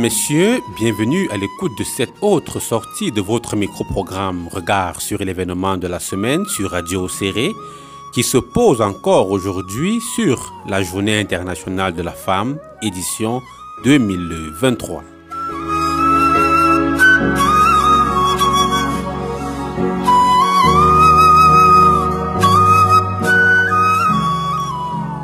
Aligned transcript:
Messieurs, 0.00 0.62
bienvenue 0.76 1.28
à 1.30 1.36
l'écoute 1.36 1.76
de 1.78 1.84
cette 1.84 2.14
autre 2.22 2.58
sortie 2.58 3.12
de 3.12 3.20
votre 3.20 3.54
micro-programme 3.54 4.48
Regard 4.48 5.02
sur 5.02 5.18
l'événement 5.18 5.76
de 5.76 5.86
la 5.88 6.00
semaine 6.00 6.46
sur 6.46 6.70
Radio 6.70 7.06
Serré 7.06 7.52
qui 8.14 8.22
se 8.22 8.38
pose 8.38 8.80
encore 8.80 9.30
aujourd'hui 9.30 10.00
sur 10.00 10.54
la 10.66 10.82
Journée 10.82 11.20
internationale 11.20 11.92
de 11.92 12.00
la 12.00 12.12
femme, 12.12 12.58
édition 12.80 13.42
2023. 13.84 15.19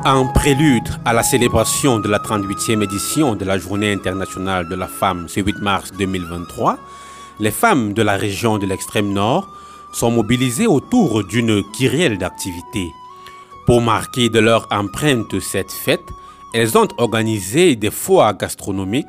En 0.08 0.24
prélude 0.28 0.88
à 1.04 1.12
la 1.12 1.24
célébration 1.24 1.98
de 1.98 2.06
la 2.06 2.20
38e 2.20 2.80
édition 2.80 3.34
de 3.34 3.44
la 3.44 3.58
Journée 3.58 3.92
internationale 3.92 4.68
de 4.68 4.76
la 4.76 4.86
femme 4.86 5.26
ce 5.28 5.40
8 5.40 5.58
mars 5.58 5.90
2023, 5.98 6.78
les 7.40 7.50
femmes 7.50 7.92
de 7.92 8.02
la 8.02 8.14
région 8.14 8.56
de 8.58 8.66
l'extrême 8.66 9.12
nord 9.12 9.48
sont 9.92 10.12
mobilisées 10.12 10.68
autour 10.68 11.24
d'une 11.24 11.60
kyrielle 11.72 12.18
d'activités. 12.18 12.88
Pour 13.66 13.82
marquer 13.82 14.28
de 14.28 14.38
leur 14.38 14.68
empreinte 14.70 15.40
cette 15.40 15.72
fête, 15.72 16.08
elles 16.54 16.78
ont 16.78 16.86
organisé 16.98 17.74
des 17.74 17.90
foires 17.90 18.38
gastronomiques, 18.38 19.08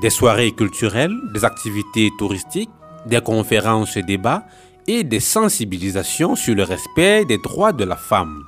des 0.00 0.10
soirées 0.10 0.50
culturelles, 0.50 1.14
des 1.32 1.44
activités 1.44 2.10
touristiques, 2.18 2.70
des 3.06 3.20
conférences 3.20 3.96
et 3.96 4.02
débats 4.02 4.42
et 4.88 5.04
des 5.04 5.20
sensibilisations 5.20 6.34
sur 6.34 6.56
le 6.56 6.64
respect 6.64 7.24
des 7.26 7.38
droits 7.38 7.72
de 7.72 7.84
la 7.84 7.96
femme. 7.96 8.42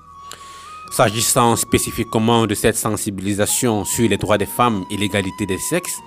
S'agissant 0.96 1.56
spécifiquement 1.56 2.46
de 2.46 2.54
cette 2.54 2.76
sensibilisation 2.76 3.84
sur 3.84 4.08
les 4.08 4.16
droits 4.16 4.38
des 4.38 4.46
femmes 4.46 4.84
et 4.92 4.96
l'égalité 4.96 5.44
des 5.44 5.58
sexes, 5.58 5.98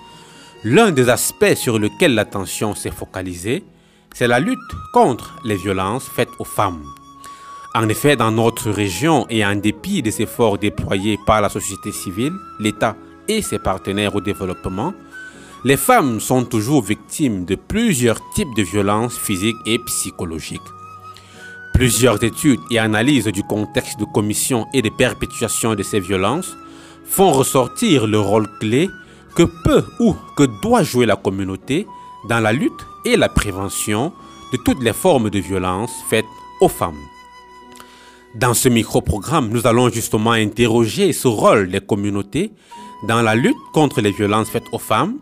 l'un 0.64 0.92
des 0.92 1.10
aspects 1.10 1.56
sur 1.56 1.78
lequel 1.78 2.16
l'attention 2.16 2.74
s'est 2.74 2.90
focalisée, 2.90 3.66
c'est 4.14 4.30
la 4.30 4.40
lutte 4.40 4.58
contre 4.94 5.42
les 5.44 5.58
violences 5.58 6.08
faites 6.08 6.30
aux 6.40 6.46
femmes. 6.46 6.86
En 7.76 7.90
effet, 7.90 8.16
dans 8.16 8.32
notre 8.32 8.72
région 8.72 9.26
et 9.30 9.46
en 9.46 9.58
dépit 9.58 10.02
des 10.02 10.22
efforts 10.22 10.58
déployés 10.58 11.20
par 11.26 11.42
la 11.42 11.50
société 11.50 11.92
civile, 11.92 12.38
l'État 12.58 12.96
et 13.28 13.42
ses 13.42 13.60
partenaires 13.60 14.16
au 14.16 14.22
développement, 14.22 14.94
les 15.66 15.76
femmes 15.76 16.22
sont 16.22 16.46
toujours 16.46 16.82
victimes 16.82 17.44
de 17.44 17.56
plusieurs 17.56 18.22
types 18.30 18.56
de 18.56 18.64
violences 18.64 19.18
physiques 19.18 19.58
et 19.66 19.80
psychologiques. 19.80 20.62
Plusieurs 21.78 22.24
études 22.24 22.60
et 22.72 22.80
analyses 22.80 23.28
du 23.28 23.44
contexte 23.44 24.00
de 24.00 24.06
commission 24.06 24.66
et 24.74 24.82
de 24.82 24.90
perpétuation 24.90 25.76
de 25.76 25.84
ces 25.84 26.00
violences 26.00 26.58
font 27.06 27.32
ressortir 27.32 28.08
le 28.08 28.20
rôle 28.20 28.48
clé 28.60 28.90
que 29.36 29.44
peut 29.44 29.86
ou 30.00 30.16
que 30.36 30.50
doit 30.64 30.82
jouer 30.82 31.06
la 31.06 31.16
communauté 31.16 31.86
dans 32.28 32.40
la 32.40 32.52
lutte 32.52 32.84
et 33.06 33.16
la 33.16 33.30
prévention 33.30 34.12
de 34.52 34.58
toutes 34.66 34.82
les 34.82 34.92
formes 34.92 35.30
de 35.30 35.38
violence 35.38 35.92
faites 36.10 36.26
aux 36.62 36.68
femmes. 36.68 36.98
Dans 38.34 38.56
ce 38.56 38.70
micro-programme, 38.70 39.50
nous 39.50 39.68
allons 39.68 39.90
justement 39.90 40.32
interroger 40.32 41.14
ce 41.14 41.28
rôle 41.28 41.70
des 41.70 41.82
communautés 41.82 42.54
dans 43.08 43.22
la 43.22 43.36
lutte 43.36 43.56
contre 43.72 44.02
les 44.02 44.12
violences 44.12 44.50
faites 44.50 44.68
aux 44.72 44.80
femmes, 44.80 45.20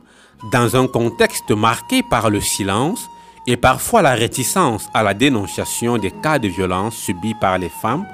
dans 0.53 0.77
un 0.77 0.87
contexte 0.87 1.51
marqué 1.51 2.01
par 2.09 2.29
le 2.29 2.39
silence 2.39 3.09
et 3.47 3.57
parfois 3.57 4.01
la 4.01 4.13
réticence 4.13 4.89
à 4.93 5.03
la 5.03 5.13
dénonciation 5.13 5.97
des 5.97 6.11
cas 6.11 6.39
de 6.39 6.47
violence 6.47 6.95
subis 6.95 7.35
par 7.39 7.57
les 7.57 7.69
femmes 7.69 8.05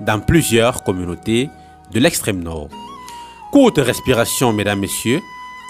dans 0.00 0.20
plusieurs 0.20 0.82
communautés 0.82 1.48
de 1.92 2.00
l'extrême 2.00 2.42
nord. 2.42 2.68
Courte 3.52 3.78
respiration, 3.78 4.52
mesdames, 4.52 4.80
messieurs, 4.80 5.20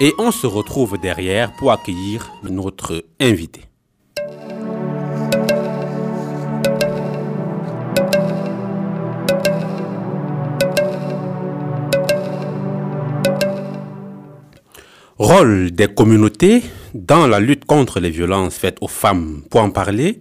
et 0.01 0.15
on 0.19 0.31
se 0.31 0.47
retrouve 0.47 0.99
derrière 0.99 1.53
pour 1.53 1.73
accueillir 1.73 2.31
notre 2.43 3.05
invité. 3.21 3.63
Rôle 15.19 15.71
des 15.71 15.87
communautés 15.89 16.63
dans 16.95 17.27
la 17.27 17.41
lutte 17.41 17.65
contre 17.65 18.01
les 18.01 18.11
violences 18.11 18.57
faites 18.57 18.79
aux 18.81 18.89
femmes. 18.89 19.43
Pour 19.51 19.61
en 19.61 19.71
parler, 19.71 20.21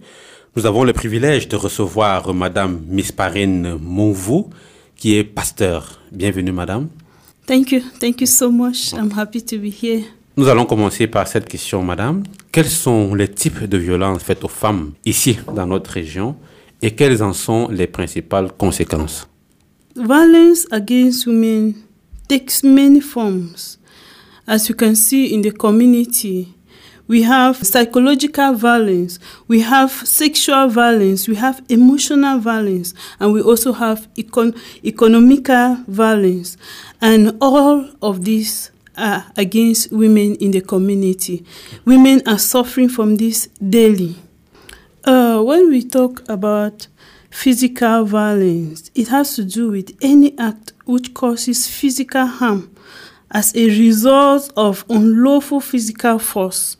nous 0.56 0.66
avons 0.66 0.84
le 0.84 0.92
privilège 0.92 1.48
de 1.48 1.56
recevoir 1.56 2.34
Madame 2.34 2.82
Misparine 2.88 3.76
Monvou, 3.80 4.50
qui 4.96 5.16
est 5.16 5.24
pasteur. 5.24 6.00
Bienvenue, 6.12 6.52
Madame. 6.52 6.88
Thank 7.46 7.72
you. 7.72 7.80
Thank 8.00 8.20
you 8.20 8.26
so 8.26 8.50
much. 8.50 8.92
I'm 8.92 9.10
happy 9.16 9.42
to 9.42 9.58
be 9.58 9.72
here. 9.82 10.02
Nous 10.36 10.48
allons 10.48 10.64
commencer 10.64 11.06
par 11.06 11.26
cette 11.26 11.48
question, 11.48 11.82
Madame. 11.82 12.22
Quels 12.52 12.68
sont 12.68 13.14
les 13.14 13.28
types 13.28 13.64
de 13.64 13.76
violences 13.76 14.22
faites 14.22 14.44
aux 14.44 14.48
femmes 14.48 14.92
ici, 15.04 15.38
dans 15.54 15.66
notre 15.66 15.90
région, 15.90 16.36
et 16.82 16.92
quelles 16.92 17.22
en 17.22 17.32
sont 17.32 17.68
les 17.68 17.86
principales 17.86 18.50
conséquences? 18.56 19.28
Violence 19.96 20.66
against 20.70 21.26
women 21.26 21.74
takes 22.28 22.62
many 22.62 23.00
forms. 23.00 23.78
As 24.46 24.68
you 24.68 24.74
can 24.74 24.94
see 24.94 25.34
in 25.34 25.42
the 25.42 25.52
community, 25.52 26.48
we 27.10 27.22
have 27.22 27.56
psychological 27.66 28.52
violence, 28.54 29.18
we 29.48 29.62
have 29.62 29.90
sexual 29.90 30.68
violence, 30.68 31.26
we 31.26 31.34
have 31.34 31.60
emotional 31.68 32.38
violence, 32.38 32.94
and 33.18 33.32
we 33.32 33.42
also 33.42 33.72
have 33.72 34.06
econ- 34.14 34.56
economical 34.84 35.74
violence. 35.88 36.56
And 37.00 37.36
all 37.40 37.90
of 38.00 38.24
these 38.24 38.70
are 38.96 39.26
against 39.36 39.90
women 39.90 40.36
in 40.36 40.52
the 40.52 40.60
community. 40.60 41.44
Women 41.84 42.22
are 42.28 42.38
suffering 42.38 42.88
from 42.88 43.16
this 43.16 43.48
daily. 43.58 44.14
Uh, 45.02 45.42
when 45.42 45.68
we 45.68 45.82
talk 45.82 46.22
about 46.28 46.86
physical 47.28 48.04
violence, 48.04 48.88
it 48.94 49.08
has 49.08 49.34
to 49.34 49.44
do 49.44 49.72
with 49.72 49.96
any 50.00 50.38
act 50.38 50.74
which 50.84 51.12
causes 51.12 51.66
physical 51.66 52.26
harm 52.26 52.70
as 53.30 53.54
a 53.54 53.66
result 53.66 54.52
of 54.56 54.84
unlawful 54.88 55.60
physical 55.60 56.18
force, 56.18 56.76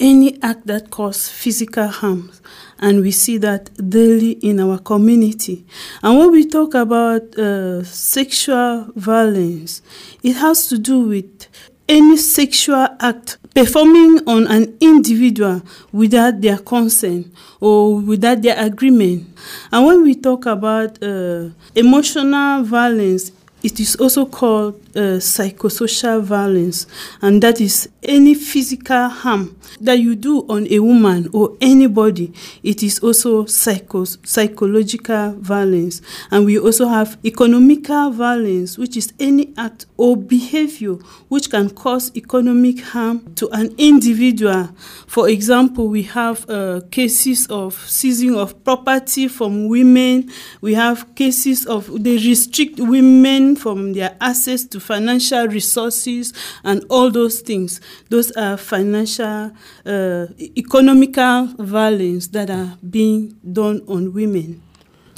any 0.00 0.40
act 0.42 0.66
that 0.66 0.90
causes 0.90 1.28
physical 1.28 1.86
harm. 1.88 2.30
And 2.78 3.00
we 3.00 3.12
see 3.12 3.38
that 3.38 3.70
daily 3.90 4.32
in 4.32 4.60
our 4.60 4.78
community. 4.78 5.64
And 6.02 6.18
when 6.18 6.32
we 6.32 6.46
talk 6.46 6.74
about 6.74 7.38
uh, 7.38 7.84
sexual 7.84 8.90
violence, 8.96 9.80
it 10.22 10.34
has 10.34 10.66
to 10.68 10.78
do 10.78 11.00
with 11.00 11.48
any 11.88 12.16
sexual 12.16 12.88
act 13.00 13.38
performing 13.54 14.20
on 14.26 14.46
an 14.48 14.76
individual 14.80 15.62
without 15.92 16.40
their 16.40 16.58
consent 16.58 17.32
or 17.60 18.00
without 18.00 18.42
their 18.42 18.58
agreement. 18.58 19.28
And 19.70 19.86
when 19.86 20.02
we 20.02 20.14
talk 20.14 20.46
about 20.46 21.02
uh, 21.02 21.50
emotional 21.74 22.64
violence, 22.64 23.30
it 23.64 23.80
is 23.80 23.96
also 23.96 24.26
called 24.26 24.74
uh, 24.94 25.18
psychosocial 25.18 26.22
violence, 26.22 26.86
and 27.22 27.42
that 27.42 27.60
is 27.60 27.88
any 28.02 28.34
physical 28.34 29.08
harm 29.08 29.58
that 29.80 29.98
you 29.98 30.14
do 30.14 30.46
on 30.48 30.66
a 30.70 30.78
woman 30.80 31.28
or 31.32 31.56
anybody. 31.60 32.32
It 32.62 32.82
is 32.82 32.98
also 32.98 33.46
psycho- 33.46 34.04
psychological 34.04 35.32
violence, 35.32 36.02
and 36.30 36.44
we 36.44 36.58
also 36.58 36.88
have 36.88 37.16
economical 37.24 38.10
violence, 38.10 38.76
which 38.76 38.96
is 38.96 39.12
any 39.18 39.54
act 39.56 39.86
or 39.96 40.16
behavior 40.16 40.94
which 41.28 41.50
can 41.50 41.70
cause 41.70 42.12
economic 42.16 42.80
harm 42.80 43.34
to 43.34 43.48
an 43.50 43.74
individual. 43.78 44.68
For 45.06 45.28
example, 45.28 45.88
we 45.88 46.02
have 46.02 46.48
uh, 46.48 46.80
cases 46.90 47.46
of 47.48 47.74
seizing 47.88 48.36
of 48.36 48.62
property 48.64 49.28
from 49.28 49.68
women. 49.68 50.30
We 50.60 50.74
have 50.74 51.14
cases 51.14 51.66
of 51.66 52.02
they 52.04 52.16
restrict 52.16 52.78
women 52.78 53.53
from 53.56 53.92
their 53.92 54.16
access 54.20 54.68
to 54.68 54.80
financial 54.80 55.46
resources 55.48 56.32
and 56.64 56.80
all 56.88 57.10
those 57.10 57.40
things. 57.40 57.80
Those 58.10 58.32
are 58.36 58.56
financial, 58.56 59.50
uh, 59.86 60.26
economical 60.56 61.48
violence 61.58 62.28
that 62.28 62.50
are 62.50 62.76
being 62.82 63.34
done 63.42 63.82
on 63.88 64.12
women. 64.12 64.60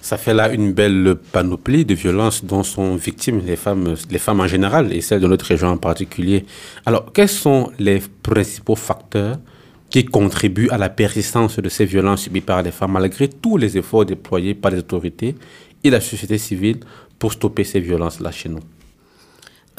Ça 0.02 0.16
fait 0.16 0.34
là 0.34 0.52
une 0.52 0.72
belle 0.72 1.16
panoplie 1.32 1.84
de 1.84 1.94
violences 1.94 2.44
dont 2.44 2.62
sont 2.62 2.94
victimes 2.94 3.40
les 3.44 3.56
femmes, 3.56 3.96
les 4.08 4.18
femmes 4.20 4.38
en 4.38 4.46
général 4.46 4.92
et 4.92 5.00
celles 5.00 5.20
de 5.20 5.26
notre 5.26 5.46
région 5.46 5.68
en 5.68 5.78
particulier. 5.78 6.46
Alors, 6.84 7.12
quels 7.12 7.28
sont 7.28 7.72
les 7.80 8.00
principaux 8.22 8.76
facteurs 8.76 9.38
qui 9.90 10.04
contribuent 10.04 10.68
à 10.70 10.78
la 10.78 10.88
persistance 10.88 11.58
de 11.58 11.68
ces 11.68 11.84
violences 11.84 12.22
subies 12.22 12.40
par 12.40 12.62
les 12.62 12.70
femmes 12.70 12.92
malgré 12.92 13.28
tous 13.28 13.56
les 13.56 13.76
efforts 13.78 14.04
déployés 14.04 14.54
par 14.54 14.70
les 14.70 14.78
autorités 14.78 15.34
et 15.82 15.90
la 15.90 16.00
société 16.00 16.38
civile 16.38 16.80
pour 17.18 17.32
stopper 17.32 17.64
ces 17.64 17.80
violences-là 17.80 18.30
chez 18.30 18.48
nous 18.48 18.60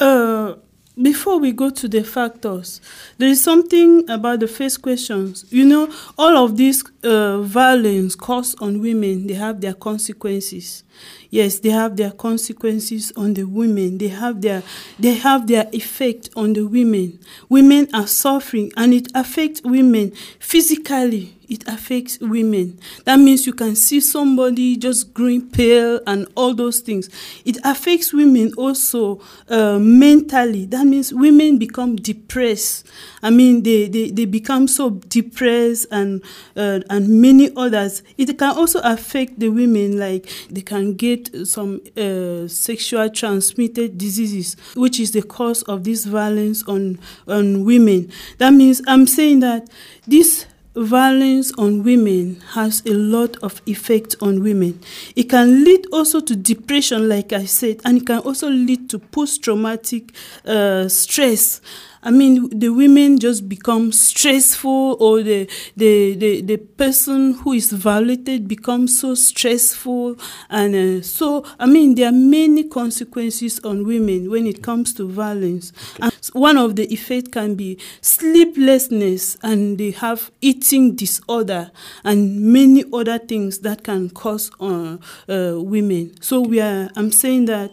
Uh, 0.00 0.54
before 1.00 1.38
we 1.40 1.52
go 1.52 1.70
to 1.70 1.88
the 1.88 2.04
factors, 2.04 2.80
there 3.18 3.28
is 3.28 3.42
something 3.42 4.08
about 4.08 4.40
the 4.40 4.46
first 4.46 4.82
questions. 4.82 5.44
You 5.50 5.64
know, 5.64 5.92
all 6.16 6.36
of 6.36 6.56
these 6.56 6.84
uh, 7.02 7.40
violence 7.42 8.14
caused 8.14 8.60
on 8.60 8.80
women, 8.80 9.26
they 9.26 9.34
have 9.34 9.60
their 9.60 9.74
consequences. 9.74 10.84
Yes, 11.30 11.58
they 11.60 11.70
have 11.70 11.96
their 11.96 12.10
consequences 12.10 13.12
on 13.16 13.34
the 13.34 13.44
women. 13.44 13.98
They 13.98 14.08
have 14.08 14.40
their 14.40 14.62
they 14.98 15.14
have 15.14 15.46
their 15.46 15.68
effect 15.72 16.30
on 16.36 16.52
the 16.52 16.66
women. 16.66 17.18
Women 17.48 17.88
are 17.92 18.06
suffering, 18.06 18.72
and 18.76 18.94
it 18.94 19.08
affects 19.14 19.62
women 19.62 20.12
physically 20.40 21.37
it 21.48 21.66
affects 21.66 22.18
women. 22.20 22.78
That 23.04 23.18
means 23.18 23.46
you 23.46 23.52
can 23.52 23.74
see 23.74 24.00
somebody 24.00 24.76
just 24.76 25.14
growing 25.14 25.48
pale 25.48 26.00
and 26.06 26.26
all 26.36 26.54
those 26.54 26.80
things. 26.80 27.08
It 27.44 27.56
affects 27.64 28.12
women 28.12 28.52
also 28.56 29.20
uh, 29.48 29.78
mentally. 29.78 30.66
That 30.66 30.86
means 30.86 31.12
women 31.12 31.58
become 31.58 31.96
depressed. 31.96 32.86
I 33.22 33.30
mean, 33.30 33.62
they, 33.62 33.88
they, 33.88 34.10
they 34.10 34.26
become 34.26 34.68
so 34.68 34.90
depressed 34.90 35.86
and 35.90 36.22
uh, 36.56 36.80
and 36.90 37.20
many 37.20 37.50
others. 37.56 38.02
It 38.16 38.38
can 38.38 38.56
also 38.56 38.80
affect 38.80 39.40
the 39.40 39.48
women, 39.48 39.98
like 39.98 40.28
they 40.50 40.60
can 40.60 40.94
get 40.94 41.46
some 41.46 41.80
uh, 41.96 42.46
sexual 42.48 43.08
transmitted 43.10 43.98
diseases, 43.98 44.56
which 44.74 45.00
is 45.00 45.12
the 45.12 45.22
cause 45.22 45.62
of 45.64 45.84
this 45.84 46.04
violence 46.04 46.62
on 46.64 46.98
on 47.26 47.64
women. 47.64 48.12
That 48.38 48.52
means 48.52 48.82
I'm 48.86 49.06
saying 49.06 49.40
that 49.40 49.68
this 50.06 50.46
violence 50.84 51.52
on 51.58 51.82
women 51.82 52.40
has 52.52 52.82
a 52.86 52.92
lot 52.94 53.36
of 53.42 53.60
effect 53.66 54.14
on 54.20 54.42
women. 54.42 54.80
It 55.16 55.24
can 55.30 55.64
lead 55.64 55.86
also 55.92 56.20
to 56.20 56.36
depression, 56.36 57.08
like 57.08 57.32
I 57.32 57.44
said, 57.44 57.80
and 57.84 57.98
it 57.98 58.06
can 58.06 58.18
also 58.20 58.48
lead 58.48 58.88
to 58.90 58.98
post 58.98 59.42
traumatic 59.42 60.12
uh, 60.46 60.88
stress 60.88 61.60
I 62.08 62.10
mean, 62.10 62.48
the 62.58 62.70
women 62.70 63.18
just 63.18 63.50
become 63.50 63.92
stressful, 63.92 64.96
or 64.98 65.22
the, 65.22 65.46
the, 65.76 66.14
the, 66.14 66.40
the 66.40 66.56
person 66.56 67.34
who 67.34 67.52
is 67.52 67.70
violated 67.70 68.48
becomes 68.48 68.98
so 68.98 69.14
stressful. 69.14 70.16
And 70.48 70.74
uh, 70.74 71.02
so, 71.02 71.44
I 71.58 71.66
mean, 71.66 71.96
there 71.96 72.08
are 72.08 72.12
many 72.12 72.64
consequences 72.64 73.60
on 73.62 73.86
women 73.86 74.30
when 74.30 74.46
it 74.46 74.62
comes 74.62 74.94
to 74.94 75.06
violence. 75.06 75.74
And 76.00 76.10
one 76.32 76.56
of 76.56 76.76
the 76.76 76.90
effects 76.90 77.28
can 77.28 77.56
be 77.56 77.78
sleeplessness, 78.00 79.36
and 79.42 79.76
they 79.76 79.90
have 79.90 80.30
eating 80.40 80.94
disorder, 80.94 81.70
and 82.04 82.40
many 82.40 82.84
other 82.90 83.18
things 83.18 83.58
that 83.58 83.84
can 83.84 84.08
cause 84.08 84.50
uh, 84.60 84.96
uh, 85.28 85.60
women. 85.60 86.14
So, 86.22 86.40
we 86.40 86.58
are, 86.60 86.88
I'm 86.96 87.12
saying 87.12 87.44
that 87.46 87.70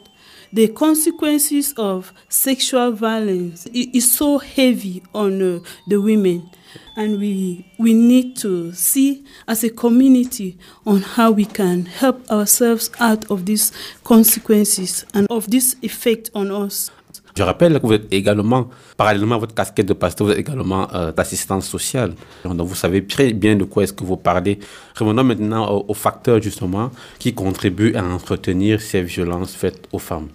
the 0.56 0.70
consequences 0.70 1.74
of 1.76 2.14
sexual 2.30 2.94
violence 2.94 3.66
is 3.74 4.10
so 4.16 4.38
heavy 4.38 5.04
on 5.14 5.42
uh, 5.42 5.60
the 5.86 6.00
women 6.00 6.50
and 6.96 7.20
we 7.20 7.66
we 7.78 7.94
need 7.94 8.38
to 8.38 8.72
see 8.72 9.26
as 9.50 9.66
a 9.66 9.70
community 9.70 10.58
on 10.86 11.02
how 11.02 11.30
we 11.32 11.44
can 11.44 11.86
help 11.86 12.24
ourselves 12.32 12.90
out 13.02 13.30
of 13.30 13.46
these 13.46 13.74
consequences 14.06 15.04
and 15.14 15.28
of 15.30 15.52
this 15.52 15.76
effect 15.82 16.30
on 16.34 16.50
us. 16.52 16.90
Je 17.38 17.44
rappelle 17.44 17.78
que 17.82 17.86
vous 17.86 17.94
êtes 17.94 18.14
également, 18.14 18.70
parallèlement 18.96 19.36
à 19.36 19.40
votre 19.40 19.54
casquette 19.54 19.88
de 19.88 19.94
pasteur, 19.94 20.28
vous 20.28 20.32
êtes 20.32 20.40
également 20.40 20.88
euh, 20.94 21.12
d'assistance 21.12 21.68
sociale. 21.68 22.14
Donc 22.46 22.66
vous 22.66 22.76
savez 22.76 23.06
très 23.06 23.34
bien 23.34 23.58
de 23.58 23.66
quoi 23.66 23.84
est-ce 23.84 23.92
que 23.92 24.06
vous 24.06 24.16
parlez. 24.16 24.58
Revenons 24.98 25.26
maintenant 25.26 25.70
aux, 25.70 25.86
aux 25.90 25.94
facteurs 25.94 26.42
justement 26.42 26.92
qui 27.20 27.34
contribuent 27.34 27.94
à 27.96 28.06
entretenir 28.06 28.80
ces 28.80 29.02
violences 29.02 29.54
faites 29.54 29.90
aux 29.92 30.00
femmes. 30.00 30.30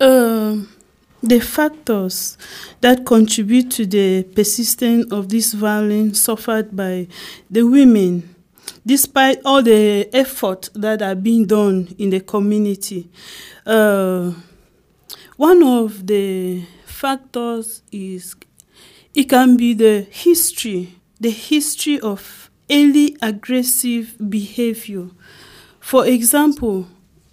Uh, 0.00 0.58
the 1.22 1.40
factors 1.40 2.38
that 2.80 3.04
contribute 3.04 3.70
to 3.72 3.84
the 3.84 4.22
persistence 4.22 5.10
of 5.12 5.28
this 5.28 5.52
violence 5.52 6.20
suffered 6.20 6.76
by 6.76 7.08
the 7.50 7.62
women, 7.62 8.34
despite 8.86 9.40
all 9.44 9.62
the 9.62 10.08
effort 10.12 10.70
that 10.74 11.02
are 11.02 11.16
being 11.16 11.44
done 11.46 11.92
in 11.98 12.10
the 12.10 12.20
community. 12.20 13.08
Uh, 13.66 14.32
one 15.36 15.62
of 15.62 16.06
the 16.06 16.62
factors 16.84 17.82
is 17.90 18.36
it 19.14 19.28
can 19.28 19.56
be 19.56 19.74
the 19.74 20.06
history, 20.10 20.94
the 21.20 21.30
history 21.30 21.98
of 21.98 22.50
early 22.70 23.16
aggressive 23.20 24.14
behavior. 24.28 25.08
For 25.80 26.06
example, 26.06 26.86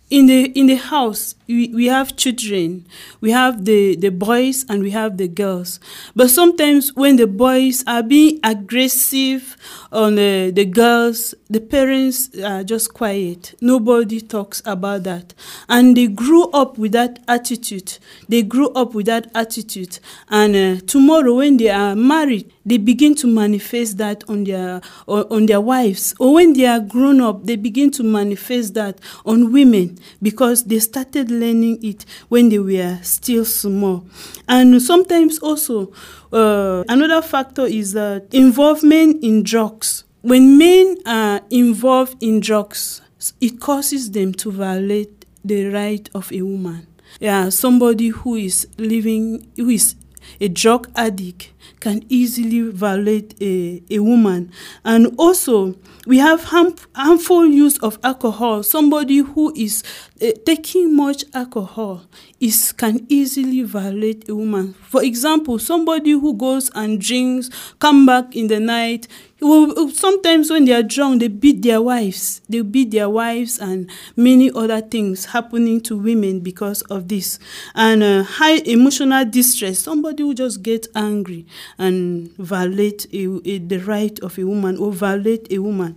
in 0.09 0.27
the 0.27 0.45
in 0.57 0.67
the 0.67 0.75
house 0.75 1.35
we, 1.47 1.67
we 1.69 1.85
have 1.87 2.15
children. 2.15 2.85
We 3.21 3.31
have 3.31 3.65
the 3.65 3.95
the 3.95 4.09
boys 4.09 4.65
and 4.69 4.81
we 4.81 4.91
have 4.91 5.17
the 5.17 5.27
girls. 5.27 5.79
But 6.15 6.29
sometimes 6.29 6.93
when 6.95 7.17
the 7.17 7.27
boys 7.27 7.83
are 7.87 8.03
being 8.03 8.39
aggressive 8.43 9.55
on 9.91 10.15
the, 10.15 10.51
the 10.53 10.65
girls 10.65 11.33
the 11.49 11.59
parents 11.59 12.29
are 12.43 12.63
just 12.63 12.93
quiet. 12.93 13.55
Nobody 13.61 14.21
talks 14.21 14.61
about 14.65 15.03
that. 15.03 15.33
And 15.69 15.95
they 15.95 16.07
grew 16.07 16.49
up 16.51 16.77
with 16.77 16.93
that 16.93 17.19
attitude. 17.27 17.97
They 18.27 18.41
grew 18.41 18.69
up 18.69 18.93
with 18.93 19.05
that 19.05 19.29
attitude. 19.35 19.99
And 20.29 20.55
uh, 20.55 20.85
tomorrow 20.85 21.35
when 21.35 21.57
they 21.57 21.69
are 21.69 21.95
married 21.95 22.51
they 22.65 22.77
begin 22.77 23.13
to 23.13 23.27
manifest 23.27 23.97
that 23.99 24.23
on 24.27 24.43
their 24.43 24.81
on 25.07 25.45
their 25.45 25.61
wives. 25.61 26.15
Or 26.19 26.33
when 26.35 26.53
they 26.53 26.65
are 26.65 26.79
grown 26.79 27.21
up 27.21 27.45
they 27.45 27.55
begin 27.55 27.91
to 27.91 28.03
manifest 28.03 28.73
that 28.73 28.99
on 29.25 29.51
women 29.51 29.97
because 30.21 30.63
they 30.63 30.79
started 30.79 31.29
learning 31.39 31.83
it 31.83 32.05
when 32.29 32.49
they 32.49 32.59
were 32.59 32.99
still 33.03 33.45
small. 33.45 34.05
And 34.47 34.81
sometimes 34.81 35.39
also 35.39 35.91
uh, 36.31 36.83
another 36.89 37.21
factor 37.21 37.65
is 37.65 37.93
that 37.93 38.27
involvement 38.33 39.23
in 39.23 39.43
drugs. 39.43 40.03
When 40.21 40.57
men 40.57 40.97
are 41.05 41.41
involved 41.51 42.21
in 42.21 42.39
drugs 42.39 43.01
it 43.41 43.59
causes 43.59 44.11
them 44.11 44.33
to 44.33 44.51
violate 44.51 45.25
the 45.43 45.65
right 45.67 46.09
of 46.13 46.31
a 46.31 46.41
woman. 46.41 46.87
Yeah 47.19 47.49
somebody 47.49 48.09
who 48.09 48.35
is 48.35 48.67
living 48.77 49.47
who 49.55 49.69
is 49.69 49.95
a 50.41 50.47
drug 50.47 50.89
addict 50.95 51.51
can 51.79 52.03
easily 52.09 52.61
violate 52.71 53.35
a, 53.41 53.81
a 53.89 53.99
woman. 53.99 54.51
And 54.83 55.13
also, 55.17 55.75
we 56.05 56.17
have 56.19 56.43
harm, 56.45 56.75
harmful 56.95 57.45
use 57.47 57.77
of 57.79 57.99
alcohol. 58.03 58.63
Somebody 58.63 59.17
who 59.17 59.53
is 59.55 59.83
uh, 60.21 60.31
taking 60.45 60.95
much 60.95 61.25
alcohol 61.33 62.03
is 62.39 62.71
can 62.71 63.05
easily 63.09 63.63
violate 63.63 64.27
a 64.29 64.35
woman. 64.35 64.73
For 64.81 65.03
example, 65.03 65.59
somebody 65.59 66.11
who 66.11 66.33
goes 66.35 66.69
and 66.75 67.01
drinks, 67.01 67.49
come 67.79 68.05
back 68.05 68.35
in 68.35 68.47
the 68.47 68.59
night, 68.59 69.07
well, 69.41 69.89
sometimes 69.89 70.49
when 70.49 70.65
they 70.65 70.73
are 70.73 70.81
drunk, 70.81 71.19
they 71.19 71.27
beat 71.27 71.61
their 71.61 71.81
wives. 71.81 72.41
They 72.47 72.61
beat 72.61 72.91
their 72.91 73.09
wives 73.09 73.59
and 73.59 73.89
many 74.15 74.49
other 74.49 74.79
things 74.81 75.25
happening 75.25 75.81
to 75.81 75.97
women 75.97 76.39
because 76.39 76.81
of 76.83 77.09
this. 77.09 77.37
And 77.75 78.01
uh, 78.01 78.23
high 78.23 78.55
emotional 78.65 79.25
distress, 79.25 79.79
somebody 79.79 80.23
who 80.23 80.33
just 80.33 80.63
gets 80.63 80.87
angry 80.95 81.45
and 81.77 82.31
violate 82.37 83.05
a, 83.13 83.25
a, 83.45 83.57
the 83.59 83.77
right 83.79 84.17
of 84.19 84.37
a 84.37 84.43
woman 84.45 84.77
or 84.77 84.91
violate 84.91 85.51
a 85.51 85.59
woman. 85.59 85.95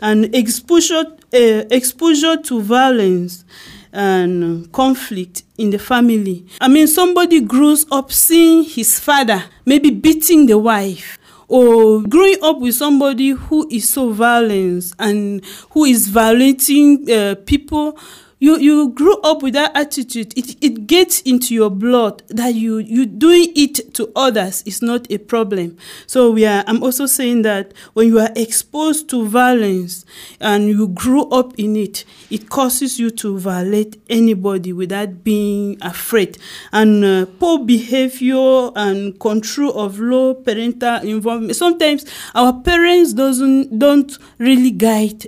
And 0.00 0.34
exposure, 0.34 1.04
uh, 1.34 1.64
exposure 1.70 2.36
to 2.36 2.60
violence 2.62 3.44
and 3.92 4.70
conflict 4.72 5.42
in 5.56 5.70
the 5.70 5.78
family. 5.78 6.46
I 6.60 6.68
mean, 6.68 6.86
somebody 6.86 7.40
grows 7.40 7.86
up 7.90 8.12
seeing 8.12 8.64
his 8.64 8.98
father 9.00 9.44
maybe 9.64 9.90
beating 9.90 10.46
the 10.46 10.58
wife 10.58 11.18
or 11.48 12.02
growing 12.02 12.36
up 12.42 12.58
with 12.60 12.74
somebody 12.74 13.30
who 13.30 13.66
is 13.70 13.88
so 13.88 14.10
violent 14.12 14.92
and 14.98 15.44
who 15.70 15.84
is 15.84 16.08
violating 16.08 17.10
uh, 17.10 17.34
people 17.46 17.98
you 18.40 18.58
you 18.58 18.90
grew 18.90 19.20
up 19.22 19.42
with 19.42 19.54
that 19.54 19.76
attitude. 19.76 20.36
It 20.36 20.56
it 20.62 20.86
gets 20.86 21.20
into 21.22 21.54
your 21.54 21.70
blood 21.70 22.22
that 22.28 22.54
you 22.54 22.78
you 22.78 23.06
doing 23.06 23.52
it 23.56 23.94
to 23.94 24.10
others 24.14 24.62
is 24.62 24.80
not 24.82 25.10
a 25.10 25.18
problem. 25.18 25.76
So 26.06 26.30
we 26.30 26.46
are 26.46 26.64
i'm 26.66 26.82
also 26.82 27.06
saying 27.06 27.42
that 27.42 27.72
when 27.94 28.08
you 28.08 28.18
are 28.20 28.30
exposed 28.36 29.08
to 29.10 29.26
violence 29.26 30.04
and 30.40 30.68
you 30.68 30.88
grew 30.88 31.28
up 31.30 31.54
in 31.58 31.76
it 31.76 32.04
it 32.30 32.48
causes 32.48 32.98
you 32.98 33.10
to 33.10 33.38
violate 33.38 34.00
anybody 34.08 34.72
without 34.72 35.24
being 35.24 35.76
afraid. 35.80 36.38
And 36.72 37.04
uh, 37.04 37.26
poor 37.38 37.64
behavior 37.64 38.70
and 38.76 39.18
control 39.18 39.78
of 39.78 39.98
low 39.98 40.34
parental 40.34 41.00
involvement 41.02 41.56
sometimes 41.56 42.04
our 42.34 42.52
parents 42.52 43.12
doesn't 43.12 43.78
don't 43.78 44.16
really 44.38 44.70
guide 44.70 45.26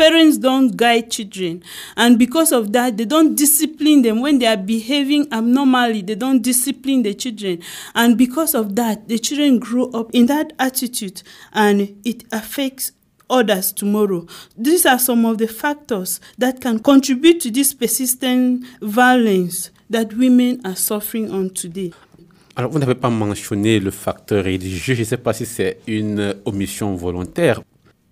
parents 0.00 0.38
don't 0.38 0.78
guide 0.78 1.10
children 1.10 1.62
and 1.94 2.18
because 2.18 2.52
of 2.52 2.72
that 2.72 2.96
they 2.96 3.04
don't 3.04 3.34
discipline 3.34 4.00
them 4.00 4.22
when 4.22 4.38
they 4.38 4.46
are 4.46 4.56
behaving 4.56 5.30
abnormally 5.30 6.00
they 6.00 6.14
don't 6.14 6.40
discipline 6.40 7.02
the 7.02 7.12
children 7.12 7.60
and 7.94 8.16
because 8.16 8.54
of 8.54 8.74
that 8.76 9.08
the 9.08 9.18
children 9.18 9.58
grow 9.58 9.90
up 9.90 10.08
in 10.14 10.24
that 10.24 10.54
attitude 10.58 11.22
and 11.52 11.94
it 12.02 12.24
affects 12.32 12.92
others 13.28 13.72
tomorrow. 13.72 14.26
These 14.56 14.86
are 14.86 14.98
some 14.98 15.24
of 15.26 15.36
the 15.36 15.46
factors 15.46 16.18
that 16.38 16.60
can 16.60 16.80
contribute 16.80 17.38
to 17.42 17.50
this 17.50 17.72
persistent 17.74 18.64
violence 18.80 19.70
that 19.90 20.14
women 20.14 20.60
are 20.64 20.74
suffering 20.76 21.30
on 21.30 21.50
today. 21.50 21.92
Alors, 22.56 22.72
vous 22.72 22.78
n'avez 22.80 22.96
pas 22.96 23.10
mentionné 23.10 23.78
le 23.78 23.90
facteur 23.92 24.44
religieux. 24.44 24.94
Je 24.94 25.00
ne 25.00 25.04
sais 25.04 25.16
pas 25.16 25.32
si 25.32 25.46
c'est 25.46 25.78
une 25.86 26.34
omission 26.44 26.94
volontaire. 26.96 27.62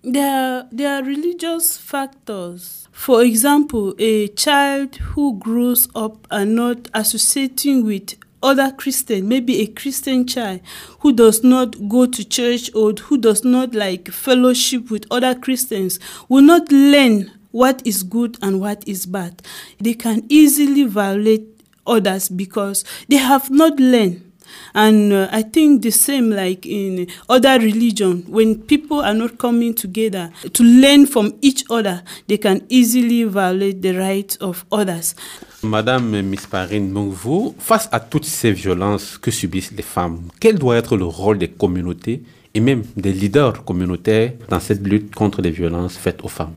There 0.01 0.31
are, 0.31 0.67
there 0.71 0.95
are 0.95 1.03
religious 1.03 1.77
factors. 1.77 2.87
For 2.93 3.21
example, 3.21 3.95
a 3.99 4.29
child 4.29 4.95
who 4.95 5.37
grows 5.39 5.89
up 5.93 6.25
and 6.31 6.55
not 6.55 6.87
associating 6.93 7.83
with 7.85 8.15
other 8.41 8.71
Christian, 8.71 9.27
maybe 9.27 9.59
a 9.59 9.67
Christian 9.67 10.25
child 10.25 10.61
who 11.01 11.11
does 11.11 11.43
not 11.43 11.89
go 11.89 12.05
to 12.05 12.23
church 12.23 12.73
or 12.73 12.93
who 12.93 13.17
does 13.17 13.43
not 13.43 13.75
like 13.75 14.09
fellowship 14.09 14.89
with 14.89 15.05
other 15.11 15.35
Christians 15.35 15.99
will 16.29 16.43
not 16.43 16.71
learn 16.71 17.31
what 17.51 17.85
is 17.85 18.01
good 18.03 18.37
and 18.41 18.61
what 18.61 18.87
is 18.87 19.05
bad. 19.05 19.41
They 19.81 19.95
can 19.95 20.25
easily 20.29 20.83
violate 20.83 21.45
others 21.85 22.29
because 22.29 22.85
they 23.09 23.17
have 23.17 23.51
not 23.51 23.77
learned 23.81 24.28
and 24.73 25.11
uh, 25.11 25.27
i 25.31 25.43
think 25.43 25.81
the 25.81 25.91
same 25.91 26.29
like 26.29 26.65
in 26.65 27.07
other 27.27 27.59
religion 27.59 28.23
when 28.27 28.55
people 28.55 29.01
are 29.01 29.13
not 29.13 29.37
coming 29.37 29.73
together 29.73 30.29
to 30.53 30.63
learn 30.63 31.05
from 31.05 31.33
each 31.41 31.63
other 31.69 32.03
they 32.27 32.37
can 32.37 32.61
easily 32.69 33.23
violate 33.23 33.81
the 33.81 33.91
rights 33.91 34.37
of 34.37 34.65
others 34.71 35.15
Madame 35.61 36.21
Miss 36.21 36.47
Parine, 36.47 36.93
donc 36.93 37.11
vous, 37.11 37.53
face 37.59 37.89
à 37.91 37.99
toutes 37.99 38.23
ces 38.23 38.51
violences 38.53 39.17
que 39.17 39.29
subissent 39.29 39.73
les 39.75 39.83
femmes, 39.83 40.21
quel 40.39 40.57
doit 40.57 40.77
être 40.77 40.95
le 40.95 41.03
rôle 41.03 41.37
des 41.37 41.49
communautés 41.49 42.23
et 42.53 42.61
même 42.61 42.83
des 42.95 43.11
leaders 43.11 43.65
communautaires 43.65 44.33
dans 44.47 44.61
cette 44.61 44.85
lutte 44.87 45.13
contre 45.13 45.41
les 45.41 45.51
violences 45.51 45.97
faites 45.97 46.23
aux 46.23 46.29
femmes? 46.29 46.55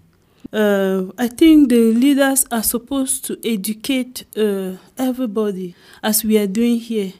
Uh, 0.54 1.10
I 1.18 1.28
think 1.28 1.70
the 1.70 1.92
leaders 1.94 2.44
are 2.50 2.62
supposed 2.62 3.24
to 3.24 3.36
educate 3.42 4.26
uh, 4.36 4.76
everybody, 4.98 5.74
as 6.02 6.22
we 6.24 6.36
are 6.36 6.46
doing 6.46 6.78
here. 6.78 7.12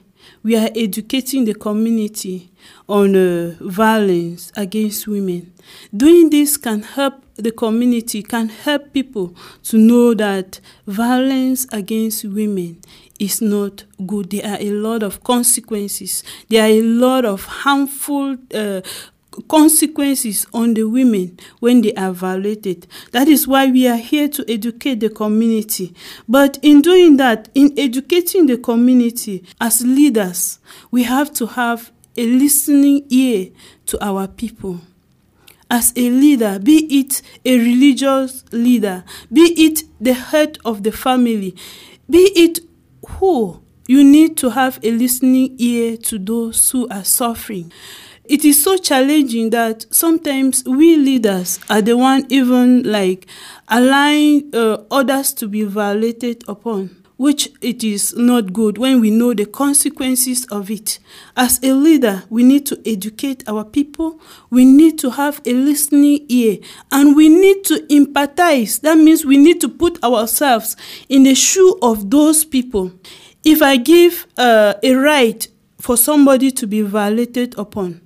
We 0.43 0.55
are 0.57 0.69
educating 0.75 1.45
the 1.45 1.53
community 1.53 2.51
on 2.87 3.15
uh, 3.15 3.55
violence 3.61 4.51
against 4.55 5.07
women. 5.07 5.53
Doing 5.95 6.29
this 6.29 6.57
can 6.57 6.83
help 6.83 7.23
the 7.35 7.51
community, 7.51 8.21
can 8.23 8.49
help 8.49 8.93
people 8.93 9.35
to 9.63 9.77
know 9.77 10.13
that 10.13 10.59
violence 10.85 11.65
against 11.71 12.25
women 12.25 12.79
is 13.19 13.41
not 13.41 13.83
good. 14.05 14.29
There 14.31 14.45
are 14.45 14.61
a 14.61 14.71
lot 14.71 15.03
of 15.03 15.23
consequences. 15.23 16.23
There 16.49 16.63
are 16.63 16.67
a 16.67 16.81
lot 16.81 17.25
of 17.25 17.45
harmful 17.45 18.37
uh, 18.53 18.81
consequences 19.47 20.45
on 20.53 20.73
the 20.73 20.83
women 20.83 21.39
when 21.59 21.81
they 21.81 21.93
are 21.93 22.11
violated. 22.11 22.87
That 23.11 23.27
is 23.27 23.47
why 23.47 23.67
we 23.67 23.87
are 23.87 23.97
here 23.97 24.27
to 24.29 24.45
educate 24.51 24.99
the 24.99 25.09
community. 25.09 25.93
But 26.27 26.59
in 26.61 26.81
doing 26.81 27.17
that, 27.17 27.49
in 27.55 27.73
educating 27.77 28.45
the 28.45 28.57
community 28.57 29.43
as 29.59 29.81
leaders, 29.81 30.59
we 30.91 31.03
have 31.03 31.33
to 31.35 31.47
have 31.47 31.91
a 32.15 32.25
listening 32.25 33.05
ear 33.09 33.49
to 33.87 34.03
our 34.03 34.27
people. 34.27 34.81
As 35.69 35.91
a 35.95 36.09
leader, 36.09 36.59
be 36.59 36.99
it 36.99 37.21
a 37.43 37.57
religious 37.57 38.43
leader, 38.51 39.03
be 39.31 39.41
it 39.57 39.83
the 39.99 40.13
head 40.13 40.59
of 40.63 40.83
the 40.83 40.91
family, 40.91 41.55
be 42.07 42.31
it 42.35 42.59
who, 43.07 43.59
you 43.87 44.03
need 44.03 44.37
to 44.37 44.51
have 44.51 44.79
a 44.83 44.91
listening 44.91 45.55
ear 45.57 45.97
to 45.97 46.19
those 46.19 46.69
who 46.69 46.87
are 46.89 47.03
suffering 47.03 47.71
it 48.25 48.45
is 48.45 48.63
so 48.63 48.77
challenging 48.77 49.49
that 49.49 49.85
sometimes 49.93 50.63
we 50.65 50.95
leaders 50.97 51.59
are 51.69 51.81
the 51.81 51.97
one 51.97 52.25
even 52.29 52.83
like 52.83 53.27
allowing 53.67 54.49
uh, 54.53 54.77
others 54.89 55.33
to 55.33 55.47
be 55.47 55.63
violated 55.63 56.43
upon 56.47 57.03
which 57.17 57.49
it 57.61 57.83
is 57.83 58.13
not 58.17 58.51
good 58.51 58.77
when 58.77 58.99
we 58.99 59.09
know 59.09 59.33
the 59.33 59.45
consequences 59.45 60.45
of 60.51 60.69
it. 60.69 60.99
As 61.37 61.57
a 61.63 61.71
leader, 61.73 62.23
we 62.29 62.43
need 62.43 62.65
to 62.65 62.81
educate 62.85 63.47
our 63.47 63.63
people, 63.63 64.19
we 64.49 64.65
need 64.65 64.99
to 64.99 65.11
have 65.11 65.41
a 65.45 65.53
listening 65.53 66.25
ear, 66.27 66.57
and 66.91 67.15
we 67.15 67.29
need 67.29 67.63
to 67.65 67.75
empathize. 67.89 68.81
That 68.81 68.97
means 68.97 69.25
we 69.25 69.37
need 69.37 69.61
to 69.61 69.69
put 69.69 70.03
ourselves 70.03 70.75
in 71.07 71.23
the 71.23 71.33
shoe 71.33 71.77
of 71.81 72.09
those 72.09 72.43
people. 72.43 72.91
If 73.45 73.61
I 73.61 73.77
give 73.77 74.27
uh, 74.37 74.73
a 74.83 74.93
right 74.95 75.47
for 75.79 75.95
somebody 75.95 76.51
to 76.51 76.67
be 76.67 76.81
violated 76.81 77.57
upon, 77.57 78.02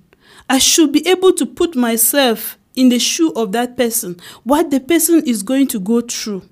I 0.48 0.58
should 0.58 0.92
be 0.92 1.06
able 1.06 1.32
to 1.34 1.46
put 1.46 1.76
myself 1.76 2.58
in 2.74 2.88
the 2.88 2.98
shoe 2.98 3.32
of 3.32 3.52
that 3.52 3.76
person, 3.76 4.16
what 4.44 4.70
the 4.70 4.80
person 4.80 5.22
is 5.26 5.42
going 5.42 5.66
to 5.68 5.80
go 5.80 6.00
through. 6.00 6.42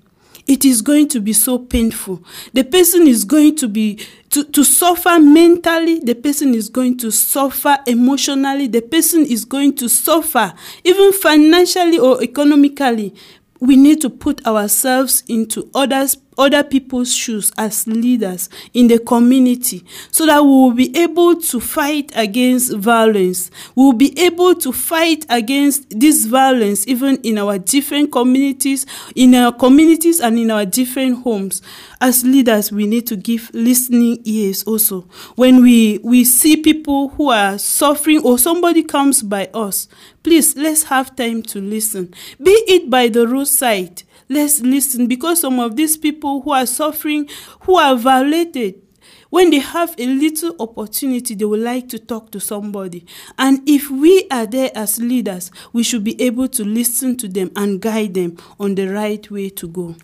It 0.47 0.65
is 0.65 0.81
going 0.81 1.09
to 1.09 1.21
be 1.21 1.33
so 1.33 1.59
painful. 1.59 2.23
The 2.53 2.63
person 2.63 3.09
is 3.09 3.25
going 3.25 3.57
to 3.57 3.69
be 3.69 3.99
to, 4.31 4.45
to 4.45 4.65
suffer 4.65 5.19
mentally, 5.19 5.99
the 5.99 6.15
person 6.15 6.55
is 6.55 6.69
going 6.69 6.99
to 6.99 7.11
suffer 7.11 7.79
emotionally, 7.87 8.69
the 8.69 8.83
person 8.83 9.25
is 9.27 9.45
going 9.45 9.75
to 9.77 9.89
suffer 9.89 10.53
even 10.85 11.13
financially 11.13 11.99
or 11.99 12.23
economically. 12.23 13.15
We 13.61 13.77
need 13.77 14.01
to 14.03 14.11
put 14.11 14.47
ourselves 14.47 15.25
into 15.27 15.71
others 15.75 16.17
other 16.39 16.63
people's 16.63 17.15
shoes 17.15 17.53
as 17.57 17.87
leaders 17.87 18.49
in 18.75 18.89
the 18.89 18.99
community 18.99 19.85
so 20.11 20.27
that 20.27 20.43
we 20.43 20.49
will 20.49 20.73
be 20.73 20.97
able 20.97 21.37
to 21.41 21.61
fight 21.61 22.13
against 22.15 22.75
violence. 22.77 23.51
We 23.75 23.85
will 23.85 23.93
be 23.93 24.19
able 24.21 24.55
to 24.57 24.73
fight 24.73 25.25
against 25.29 25.99
this 25.99 26.25
violence 26.27 26.87
even 26.87 27.17
in 27.23 27.39
our 27.39 27.59
different 27.59 28.13
communities, 28.13 28.87
in 29.15 29.35
our 29.35 29.53
communities 29.53 30.21
and 30.21 30.39
in 30.39 30.51
our 30.51 30.65
different 30.65 31.23
homes. 31.23 31.63
As 32.01 32.25
leaders, 32.25 32.71
we 32.71 32.87
need 32.87 33.07
to 33.07 33.17
give 33.17 33.51
listening 33.55 34.21
ears 34.25 34.63
also. 34.65 35.03
When 35.37 35.63
we, 35.63 35.99
we 36.03 36.25
see 36.25 36.57
people 36.57 37.09
who 37.11 37.31
are 37.31 37.59
suffering 37.59 38.23
or 38.23 38.39
somebody 38.39 38.83
comes 38.83 39.23
by 39.23 39.49
us, 39.55 39.89
please 40.23 40.57
let's 40.57 40.85
have 40.85 41.17
time 41.17 41.43
to 41.43 41.61
listen. 41.61 42.13
Be 42.43 42.51
it 42.51 42.91
by 42.91 43.09
the 43.09 43.27
roadside 43.27 44.03
let's 44.29 44.61
listen 44.61 45.07
because 45.07 45.41
some 45.41 45.61
of 45.61 45.77
these 45.77 45.97
people 45.97 46.43
who 46.43 46.53
are 46.53 46.67
suffering, 46.67 47.29
who 47.61 47.77
are 47.77 47.97
violated, 47.97 48.83
when 49.31 49.51
they 49.51 49.59
have 49.59 49.95
a 49.99 50.07
little 50.07 50.55
opportunity, 50.59 51.35
they 51.35 51.45
would 51.45 51.61
like 51.61 51.89
to 51.89 51.99
talk 51.99 52.31
to 52.31 52.41
somebody. 52.41 53.05
And 53.39 53.61
if 53.69 53.91
we 53.91 54.27
are 54.31 54.47
there 54.47 54.71
as 54.75 54.99
leaders, 54.99 55.51
we 55.73 55.83
should 55.83 56.05
be 56.05 56.21
able 56.23 56.49
to 56.49 56.65
listen 56.65 57.17
to 57.19 57.29
them 57.29 57.51
and 57.57 57.81
guide 57.81 58.15
them 58.15 58.37
on 58.59 58.77
the 58.77 58.87
right 58.87 59.29
way 59.31 59.51
to 59.51 59.69
go. 59.69 59.95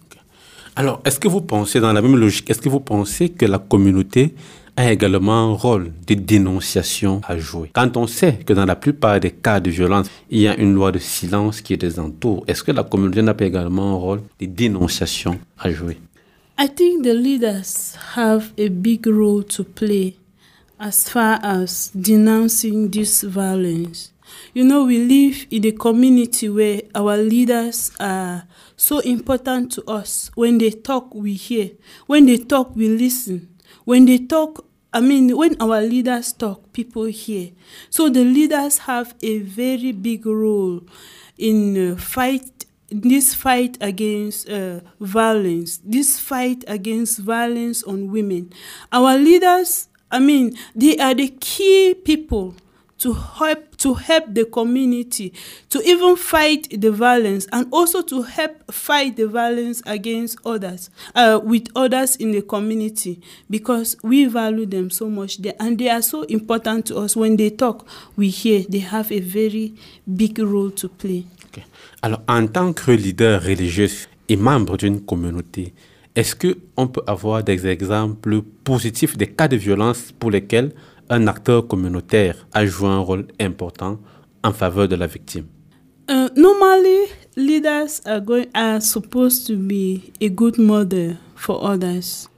Alors, 0.74 1.02
est-ce 1.04 1.20
que 1.20 1.28
vous 1.28 1.42
pensez, 1.42 1.80
dans 1.80 1.92
la 1.92 2.00
même 2.00 2.16
logique, 2.16 2.48
est-ce 2.48 2.60
que 2.60 2.68
vous 2.68 2.80
pensez 2.80 3.28
que 3.28 3.44
la 3.44 3.58
communauté 3.58 4.34
a 4.76 4.90
également 4.90 5.50
un 5.50 5.54
rôle 5.54 5.92
de 6.06 6.14
dénonciation 6.14 7.20
à 7.26 7.38
jouer. 7.38 7.70
Quand 7.74 7.96
on 7.96 8.06
sait 8.06 8.38
que 8.46 8.52
dans 8.52 8.64
la 8.64 8.76
plupart 8.76 9.20
des 9.20 9.30
cas 9.30 9.60
de 9.60 9.70
violence, 9.70 10.08
il 10.30 10.40
y 10.40 10.48
a 10.48 10.56
une 10.56 10.74
loi 10.74 10.92
de 10.92 10.98
silence 10.98 11.60
qui 11.60 11.76
les 11.76 11.98
entoure, 11.98 12.44
est-ce 12.46 12.62
que 12.62 12.72
la 12.72 12.82
communauté 12.82 13.22
n'a 13.22 13.34
pas 13.34 13.44
également 13.44 13.90
un 13.90 13.96
rôle 13.96 14.22
de 14.40 14.46
dénonciation 14.46 15.38
à 15.58 15.70
jouer? 15.70 15.98
I 16.58 16.68
think 16.68 17.02
the 17.02 17.14
leaders 17.14 17.96
have 18.16 18.52
a 18.58 18.68
big 18.68 19.06
role 19.06 19.44
to 19.44 19.64
play 19.64 20.16
as 20.78 21.08
far 21.08 21.38
as 21.42 21.90
denouncing 21.94 22.90
this 22.90 23.24
violence. 23.24 24.12
You 24.54 24.64
know, 24.64 24.84
we 24.84 24.98
live 24.98 25.46
in 25.50 25.66
a 25.66 25.72
community 25.72 26.48
where 26.48 26.82
our 26.94 27.16
leaders 27.16 27.90
are 27.98 28.44
so 28.76 29.00
important 29.00 29.72
to 29.72 29.84
us. 29.90 30.30
When 30.34 30.58
they 30.58 30.70
talk, 30.70 31.14
we 31.14 31.34
hear. 31.34 31.70
When 32.06 32.26
they 32.26 32.38
talk, 32.38 32.74
we 32.76 32.88
listen. 32.88 33.48
When 33.84 34.06
they 34.06 34.18
talk, 34.18 34.66
I 34.92 35.00
mean, 35.00 35.36
when 35.36 35.60
our 35.60 35.80
leaders 35.80 36.32
talk, 36.32 36.72
people 36.72 37.04
hear. 37.04 37.50
So 37.90 38.08
the 38.08 38.24
leaders 38.24 38.78
have 38.78 39.14
a 39.22 39.38
very 39.38 39.92
big 39.92 40.26
role 40.26 40.82
in 41.38 41.92
uh, 41.92 41.96
fight 41.96 42.66
this 42.92 43.34
fight 43.34 43.78
against 43.80 44.48
uh, 44.50 44.80
violence, 45.00 45.80
this 45.84 46.18
fight 46.20 46.62
against 46.68 47.18
violence 47.20 47.82
on 47.84 48.12
women. 48.12 48.52
Our 48.92 49.16
leaders, 49.16 49.88
I 50.10 50.18
mean, 50.18 50.56
they 50.74 50.98
are 50.98 51.14
the 51.14 51.28
key 51.40 51.94
people 51.94 52.54
to 53.02 53.12
help 53.14 53.76
to 53.76 53.94
help 53.94 54.32
the 54.32 54.44
community 54.44 55.32
to 55.68 55.80
even 55.82 56.14
fight 56.16 56.68
the 56.80 56.90
violence 56.92 57.48
and 57.50 57.66
also 57.72 58.00
to 58.00 58.22
help 58.22 58.72
fight 58.72 59.16
the 59.16 59.26
violence 59.26 59.82
against 59.86 60.38
others 60.46 60.88
uh, 61.16 61.40
with 61.42 61.66
others 61.74 62.14
in 62.16 62.30
the 62.30 62.42
community 62.42 63.20
because 63.50 63.96
we 64.04 64.26
value 64.26 64.66
them 64.66 64.88
so 64.88 65.08
much. 65.08 65.38
They, 65.38 65.52
and 65.58 65.76
they 65.78 65.90
are 65.90 66.00
so 66.02 66.22
important 66.22 66.86
to 66.86 66.98
us. 66.98 67.16
When 67.16 67.36
they 67.36 67.50
talk 67.50 67.86
we 68.16 68.28
hear 68.28 68.62
they 68.68 68.78
have 68.78 69.10
a 69.10 69.18
very 69.18 69.74
big 70.06 70.38
role 70.38 70.70
to 70.70 70.88
play. 70.88 71.24
Okay. 71.46 71.64
alors 72.02 72.22
en 72.28 72.46
tant 72.46 72.72
que 72.72 72.92
leader 72.92 73.42
religieux 73.42 73.90
et 74.28 74.36
membre 74.36 74.76
d'une 74.76 75.00
communauté 75.00 75.74
est-ce 76.14 76.34
que 76.36 76.56
on 76.76 76.86
peut 76.86 77.02
avoir 77.06 77.42
des 77.42 77.66
exemples 77.66 78.42
positifs 78.64 79.16
des 79.16 79.26
cas 79.26 79.48
de 79.48 79.56
violence 79.56 80.12
pour 80.18 80.30
lesquels 80.30 80.72
un 81.12 81.26
acteur 81.26 81.66
communautaire 81.66 82.46
a 82.52 82.64
joué 82.66 82.88
un 82.88 83.00
rôle 83.00 83.26
important 83.38 83.98
en 84.42 84.52
faveur 84.52 84.88
de 84.88 84.96
la 84.96 85.06
victime? 85.06 85.46
Uh, 86.08 86.28
normally, 86.36 87.06
leaders 87.36 88.00
are 88.06 88.20
going 88.20 88.46
are 88.54 88.80
supposed 88.80 89.46
to 89.46 89.56
be 89.56 90.12
a 90.20 90.28
good 90.28 90.58
model 90.58 91.16
for 91.36 91.62
others. 91.62 92.28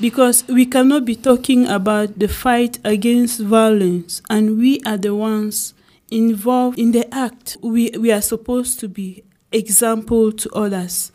because 0.00 0.44
we 0.48 0.64
cannot 0.66 1.04
be 1.04 1.14
talking 1.14 1.66
about 1.68 2.18
the 2.18 2.26
fight 2.26 2.78
against 2.84 3.40
violence 3.40 4.22
and 4.30 4.58
we 4.58 4.80
are 4.86 4.96
the 4.96 5.14
ones 5.14 5.74
involved 6.10 6.78
in 6.78 6.92
the 6.92 7.12
act. 7.14 7.58
We, 7.62 7.90
we 7.90 8.10
are 8.10 8.22
supposed 8.22 8.80
to 8.80 8.88
be 8.88 9.22
example 9.52 10.32
to 10.32 10.50
others. 10.54 11.12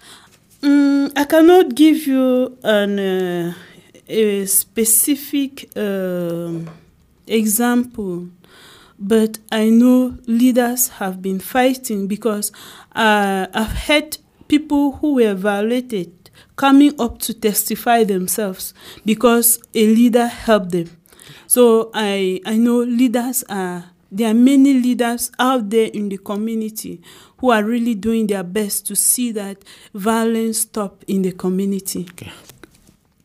Mm, 0.61 1.11
I 1.15 1.25
cannot 1.25 1.73
give 1.75 2.05
you 2.05 2.57
uh, 2.63 3.53
a 4.07 4.45
specific 4.45 5.69
uh, 5.75 6.51
example, 7.27 8.29
but 8.97 9.39
I 9.51 9.69
know 9.69 10.17
leaders 10.25 10.87
have 10.89 11.21
been 11.21 11.39
fighting 11.39 12.07
because 12.07 12.51
uh, 12.95 13.47
I've 13.53 13.71
had 13.71 14.17
people 14.47 14.93
who 14.93 15.15
were 15.15 15.33
violated 15.33 16.11
coming 16.55 16.93
up 16.99 17.19
to 17.19 17.33
testify 17.33 18.03
themselves 18.03 18.73
because 19.05 19.59
a 19.73 19.85
leader 19.87 20.27
helped 20.27 20.71
them. 20.71 20.89
So 21.47 21.91
I, 21.93 22.41
I 22.45 22.57
know 22.57 22.79
leaders 22.79 23.43
are, 23.49 23.91
there 24.11 24.31
are 24.31 24.33
many 24.33 24.73
leaders 24.73 25.31
out 25.39 25.69
there 25.69 25.87
in 25.87 26.09
the 26.09 26.17
community 26.17 27.01
who 27.37 27.51
are 27.51 27.63
really 27.63 27.95
doing 27.95 28.27
their 28.27 28.43
best 28.43 28.87
to 28.87 28.95
see 28.95 29.31
that 29.33 29.57
violence 29.93 30.59
stop 30.59 31.03
in 31.07 31.21
the 31.21 31.31
community. 31.31 32.07
Okay. 32.11 32.31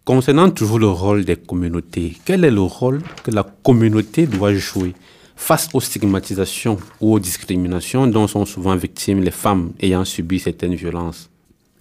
Concernant 0.05 0.51
toujours 0.51 0.79
le 0.79 0.89
rôle 0.89 1.25
des 1.25 1.37
communautés, 1.37 2.17
quel 2.25 2.45
est 2.45 2.51
le 2.51 2.63
rôle 2.63 3.03
que 3.23 3.31
la 3.31 3.45
communauté 3.45 4.27
doit 4.27 4.55
jouer 4.55 4.95
face 5.37 5.69
aux 5.75 5.81
stigmatisations 5.81 6.79
ou 7.01 7.15
aux 7.15 7.21
discriminations 7.21 8.07
dont 8.07 8.27
sont 8.27 8.47
souvent 8.47 8.77
victimes 8.77 9.21
les 9.21 9.31
femmes 9.31 9.73
ayant 9.81 10.05
subi 10.05 10.39
certaines 10.39 10.75
violences? 10.75 11.29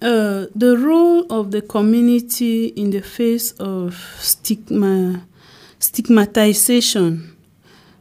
Uh, 0.01 0.47
the 0.55 0.77
role 0.77 1.25
of 1.29 1.49
the 1.51 1.61
community 1.61 2.73
in 2.77 2.89
the 2.89 3.01
face 3.01 3.53
of 3.59 3.95
stigma, 4.21 5.19
stigmatization 5.79 7.19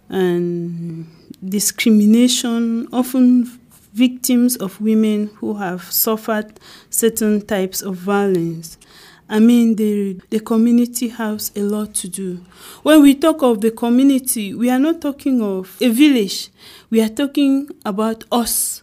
and 0.08 1.06
discrimination, 1.42 2.86
often 2.92 3.46
victims 3.94 4.56
of 4.56 4.80
women 4.80 5.28
who 5.40 5.54
have 5.54 5.82
suffered 5.90 6.60
certain 6.88 7.40
types 7.40 7.82
of 7.82 7.96
violence. 7.96 8.78
I 9.28 9.40
mean, 9.40 9.76
the, 9.76 10.20
the 10.30 10.40
community 10.40 11.08
has 11.08 11.52
a 11.54 11.60
lot 11.60 11.94
to 11.96 12.08
do. 12.08 12.44
When 12.82 13.02
we 13.02 13.14
talk 13.14 13.42
of 13.42 13.60
the 13.60 13.70
community, 13.70 14.54
we 14.54 14.70
are 14.70 14.78
not 14.78 15.00
talking 15.00 15.42
of 15.42 15.76
a 15.80 15.88
village, 15.90 16.48
we 16.90 17.02
are 17.02 17.08
talking 17.08 17.68
about 17.84 18.24
us 18.32 18.82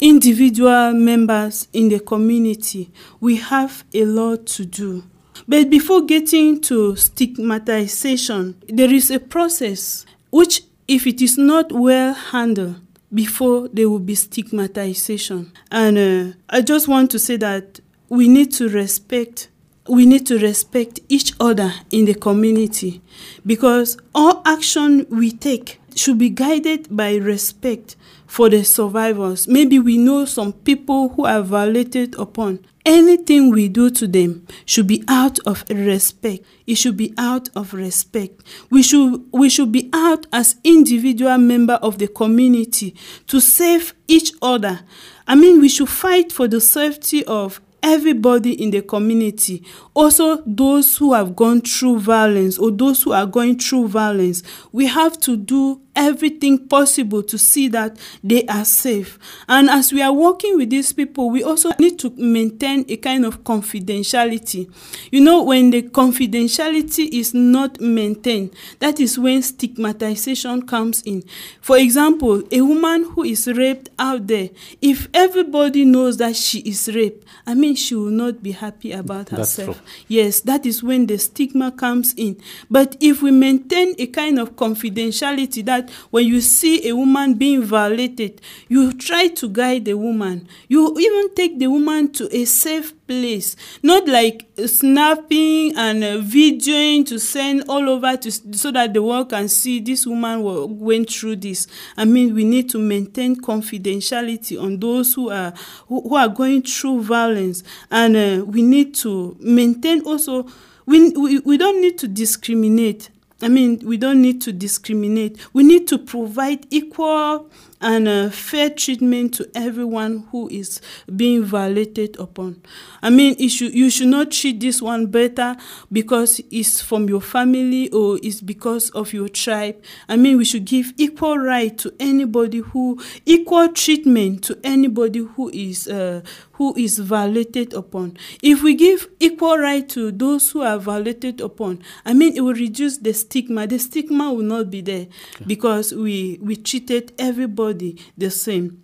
individual 0.00 0.92
members 0.92 1.68
in 1.72 1.88
the 1.88 2.00
community, 2.00 2.90
we 3.20 3.36
have 3.36 3.84
a 3.94 4.04
lot 4.04 4.46
to 4.46 4.64
do. 4.64 5.04
But 5.46 5.70
before 5.70 6.02
getting 6.02 6.60
to 6.62 6.94
stigmatization, 6.96 8.56
there 8.68 8.92
is 8.92 9.10
a 9.10 9.18
process 9.18 10.04
which, 10.30 10.62
if 10.86 11.06
it 11.06 11.20
is 11.22 11.38
not 11.38 11.72
well 11.72 12.12
handled, 12.14 12.80
before 13.12 13.68
there 13.68 13.88
will 13.88 13.98
be 13.98 14.14
stigmatization. 14.14 15.52
And 15.70 15.98
uh, 15.98 16.36
I 16.50 16.60
just 16.60 16.88
want 16.88 17.10
to 17.12 17.18
say 17.18 17.36
that 17.38 17.80
we 18.08 18.28
need 18.28 18.52
to 18.52 18.68
respect 18.68 19.48
we 19.88 20.06
need 20.06 20.26
to 20.26 20.38
respect 20.38 21.00
each 21.08 21.32
other 21.40 21.72
in 21.90 22.04
the 22.04 22.14
community 22.14 23.00
because 23.46 23.96
all 24.14 24.42
action 24.44 25.06
we 25.10 25.30
take 25.30 25.80
should 25.94 26.18
be 26.18 26.30
guided 26.30 26.94
by 26.94 27.16
respect 27.16 27.96
for 28.26 28.48
the 28.48 28.62
survivors. 28.62 29.48
Maybe 29.48 29.78
we 29.78 29.96
know 29.98 30.24
some 30.24 30.52
people 30.52 31.08
who 31.10 31.24
are 31.24 31.42
violated 31.42 32.14
upon. 32.18 32.60
Anything 32.86 33.50
we 33.50 33.68
do 33.68 33.90
to 33.90 34.06
them 34.06 34.46
should 34.64 34.86
be 34.86 35.02
out 35.08 35.38
of 35.40 35.64
respect. 35.68 36.44
It 36.66 36.76
should 36.76 36.96
be 36.96 37.12
out 37.18 37.48
of 37.54 37.74
respect. 37.74 38.42
We 38.70 38.82
should 38.82 39.24
we 39.32 39.50
should 39.50 39.72
be 39.72 39.90
out 39.92 40.26
as 40.32 40.56
individual 40.64 41.36
member 41.38 41.74
of 41.74 41.98
the 41.98 42.08
community 42.08 42.94
to 43.26 43.40
save 43.40 43.94
each 44.06 44.32
other. 44.40 44.80
I 45.26 45.34
mean, 45.34 45.60
we 45.60 45.68
should 45.68 45.90
fight 45.90 46.32
for 46.32 46.48
the 46.48 46.60
safety 46.60 47.24
of 47.26 47.60
everybody 47.82 48.52
in 48.62 48.70
the 48.70 48.82
community. 48.82 49.64
Also 49.94 50.42
those 50.46 50.96
who 50.96 51.12
have 51.14 51.34
gone 51.36 51.60
through 51.60 52.00
violence 52.00 52.58
or 52.58 52.70
those 52.70 53.02
who 53.02 53.12
are 53.12 53.26
going 53.26 53.58
through 53.58 53.88
violence 53.88 54.42
we 54.72 54.86
have 54.86 55.18
to 55.20 55.36
do 55.36 55.80
everything 55.98 56.58
possible 56.68 57.22
to 57.22 57.36
see 57.36 57.68
that 57.68 57.98
they 58.22 58.46
are 58.46 58.64
safe 58.64 59.18
and 59.48 59.68
as 59.68 59.92
we 59.92 60.00
are 60.00 60.12
working 60.12 60.56
with 60.56 60.70
these 60.70 60.92
people 60.92 61.28
we 61.30 61.42
also 61.42 61.70
need 61.78 61.98
to 61.98 62.10
maintain 62.16 62.84
a 62.88 62.96
kind 62.96 63.24
of 63.26 63.42
confidentiality 63.44 64.70
you 65.10 65.20
know 65.20 65.42
when 65.42 65.70
the 65.70 65.82
confidentiality 65.82 67.08
is 67.12 67.34
not 67.34 67.80
maintained 67.80 68.50
that 68.78 69.00
is 69.00 69.18
when 69.18 69.42
stigmatization 69.42 70.62
comes 70.66 71.02
in 71.02 71.22
for 71.60 71.76
example 71.76 72.42
a 72.52 72.60
woman 72.60 73.04
who 73.10 73.24
is 73.24 73.46
raped 73.48 73.88
out 73.98 74.26
there 74.26 74.48
if 74.80 75.08
everybody 75.12 75.84
knows 75.84 76.16
that 76.16 76.36
she 76.36 76.60
is 76.60 76.88
raped 76.94 77.26
i 77.46 77.54
mean 77.54 77.74
she 77.74 77.94
will 77.94 78.10
not 78.10 78.42
be 78.42 78.52
happy 78.52 78.92
about 78.92 79.28
herself. 79.30 79.80
Yes, 80.06 80.40
that 80.42 80.66
is 80.66 80.82
when 80.82 81.06
the 81.06 81.18
stigma 81.18 81.72
comes 81.72 82.14
in. 82.16 82.40
But 82.70 82.96
if 83.00 83.22
we 83.22 83.30
maintain 83.30 83.94
a 83.98 84.06
kind 84.06 84.38
of 84.38 84.56
confidentiality 84.56 85.64
that 85.66 85.87
when 86.10 86.26
you 86.26 86.40
see 86.40 86.88
a 86.88 86.94
woman 86.94 87.34
being 87.34 87.62
violated, 87.62 88.40
you 88.68 88.92
try 88.92 89.28
to 89.28 89.48
guide 89.48 89.84
the 89.84 89.94
woman. 89.94 90.48
You 90.68 90.94
even 90.98 91.34
take 91.34 91.58
the 91.58 91.68
woman 91.68 92.12
to 92.12 92.28
a 92.34 92.44
safe 92.44 92.92
place, 93.06 93.56
not 93.82 94.06
like 94.06 94.46
snapping 94.66 95.74
and 95.76 96.04
uh, 96.04 96.16
videoing 96.18 97.06
to 97.06 97.18
send 97.18 97.64
all 97.68 97.88
over 97.88 98.16
to 98.16 98.30
so 98.30 98.70
that 98.70 98.94
the 98.94 99.02
world 99.02 99.30
can 99.30 99.48
see 99.48 99.80
this 99.80 100.06
woman 100.06 100.78
went 100.78 101.10
through 101.10 101.36
this. 101.36 101.66
I 101.96 102.04
mean, 102.04 102.34
we 102.34 102.44
need 102.44 102.68
to 102.70 102.78
maintain 102.78 103.36
confidentiality 103.36 104.60
on 104.62 104.78
those 104.78 105.14
who 105.14 105.30
are 105.30 105.52
who, 105.88 106.02
who 106.02 106.14
are 106.16 106.28
going 106.28 106.62
through 106.62 107.02
violence, 107.02 107.62
and 107.90 108.16
uh, 108.16 108.44
we 108.44 108.62
need 108.62 108.94
to 108.96 109.36
maintain 109.40 110.02
also. 110.02 110.46
We, 110.86 111.10
we 111.10 111.38
we 111.40 111.58
don't 111.58 111.82
need 111.82 111.98
to 111.98 112.08
discriminate. 112.08 113.10
I 113.40 113.48
mean, 113.48 113.80
we 113.84 113.96
don't 113.96 114.20
need 114.20 114.40
to 114.42 114.52
discriminate. 114.52 115.38
We 115.52 115.62
need 115.62 115.86
to 115.88 115.98
provide 115.98 116.66
equal 116.70 117.48
and 117.80 118.08
uh, 118.08 118.30
fair 118.30 118.70
treatment 118.70 119.34
to 119.34 119.48
everyone 119.54 120.26
who 120.30 120.48
is 120.48 120.80
being 121.14 121.44
violated 121.44 122.18
upon. 122.18 122.60
I 123.02 123.10
mean, 123.10 123.36
should, 123.48 123.74
you 123.74 123.90
should 123.90 124.08
not 124.08 124.32
treat 124.32 124.60
this 124.60 124.82
one 124.82 125.06
better 125.06 125.56
because 125.92 126.40
it's 126.50 126.80
from 126.80 127.08
your 127.08 127.20
family 127.20 127.88
or 127.90 128.18
it's 128.22 128.40
because 128.40 128.90
of 128.90 129.12
your 129.12 129.28
tribe. 129.28 129.76
I 130.08 130.16
mean, 130.16 130.38
we 130.38 130.44
should 130.44 130.64
give 130.64 130.92
equal 130.96 131.38
right 131.38 131.76
to 131.78 131.94
anybody 132.00 132.58
who, 132.58 133.00
equal 133.24 133.68
treatment 133.68 134.42
to 134.44 134.58
anybody 134.64 135.20
who 135.20 135.48
is 135.50 135.86
uh, 135.88 136.22
who 136.52 136.74
is 136.76 136.98
violated 136.98 137.72
upon. 137.72 138.16
If 138.42 138.64
we 138.64 138.74
give 138.74 139.08
equal 139.20 139.58
right 139.58 139.88
to 139.90 140.10
those 140.10 140.50
who 140.50 140.62
are 140.62 140.76
violated 140.78 141.40
upon, 141.40 141.82
I 142.04 142.14
mean, 142.14 142.36
it 142.36 142.40
will 142.40 142.54
reduce 142.54 142.98
the 142.98 143.12
stigma. 143.14 143.68
The 143.68 143.78
stigma 143.78 144.32
will 144.32 144.42
not 144.42 144.68
be 144.68 144.80
there 144.80 145.06
because 145.46 145.94
we 145.94 146.38
we 146.42 146.56
treated 146.56 147.12
everybody 147.18 147.67
the 147.72 148.30
same. 148.30 148.82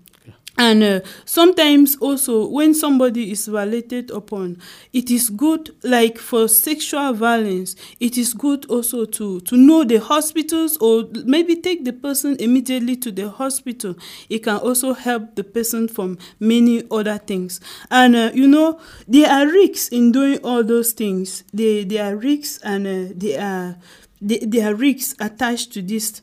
And 0.56 0.84
uh, 0.84 1.00
sometimes 1.24 1.96
also 1.96 2.46
when 2.46 2.74
somebody 2.74 3.32
is 3.32 3.48
violated 3.48 4.12
upon, 4.12 4.58
it 4.92 5.10
is 5.10 5.28
good, 5.28 5.74
like 5.82 6.16
for 6.16 6.46
sexual 6.46 7.12
violence, 7.12 7.74
it 7.98 8.16
is 8.16 8.34
good 8.34 8.64
also 8.66 9.04
to 9.04 9.40
to 9.40 9.56
know 9.56 9.82
the 9.82 9.96
hospitals 9.96 10.76
or 10.76 11.08
maybe 11.24 11.56
take 11.56 11.84
the 11.84 11.92
person 11.92 12.36
immediately 12.38 12.94
to 12.96 13.10
the 13.10 13.30
hospital. 13.30 13.96
It 14.28 14.44
can 14.44 14.58
also 14.58 14.92
help 14.94 15.34
the 15.34 15.42
person 15.42 15.88
from 15.88 16.18
many 16.38 16.84
other 16.88 17.18
things. 17.18 17.60
And 17.90 18.14
uh, 18.14 18.30
you 18.32 18.46
know 18.46 18.78
there 19.08 19.28
are 19.28 19.48
risks 19.48 19.88
in 19.88 20.12
doing 20.12 20.38
all 20.44 20.62
those 20.62 20.92
things. 20.92 21.42
There 21.52 21.82
there 21.84 22.12
are 22.12 22.16
risks 22.16 22.60
and 22.62 22.86
uh, 22.86 23.12
there 23.16 23.42
are 23.42 23.76
there 24.20 24.70
are 24.70 24.74
risks 24.74 25.16
attached 25.18 25.72
to 25.72 25.82
this 25.82 26.22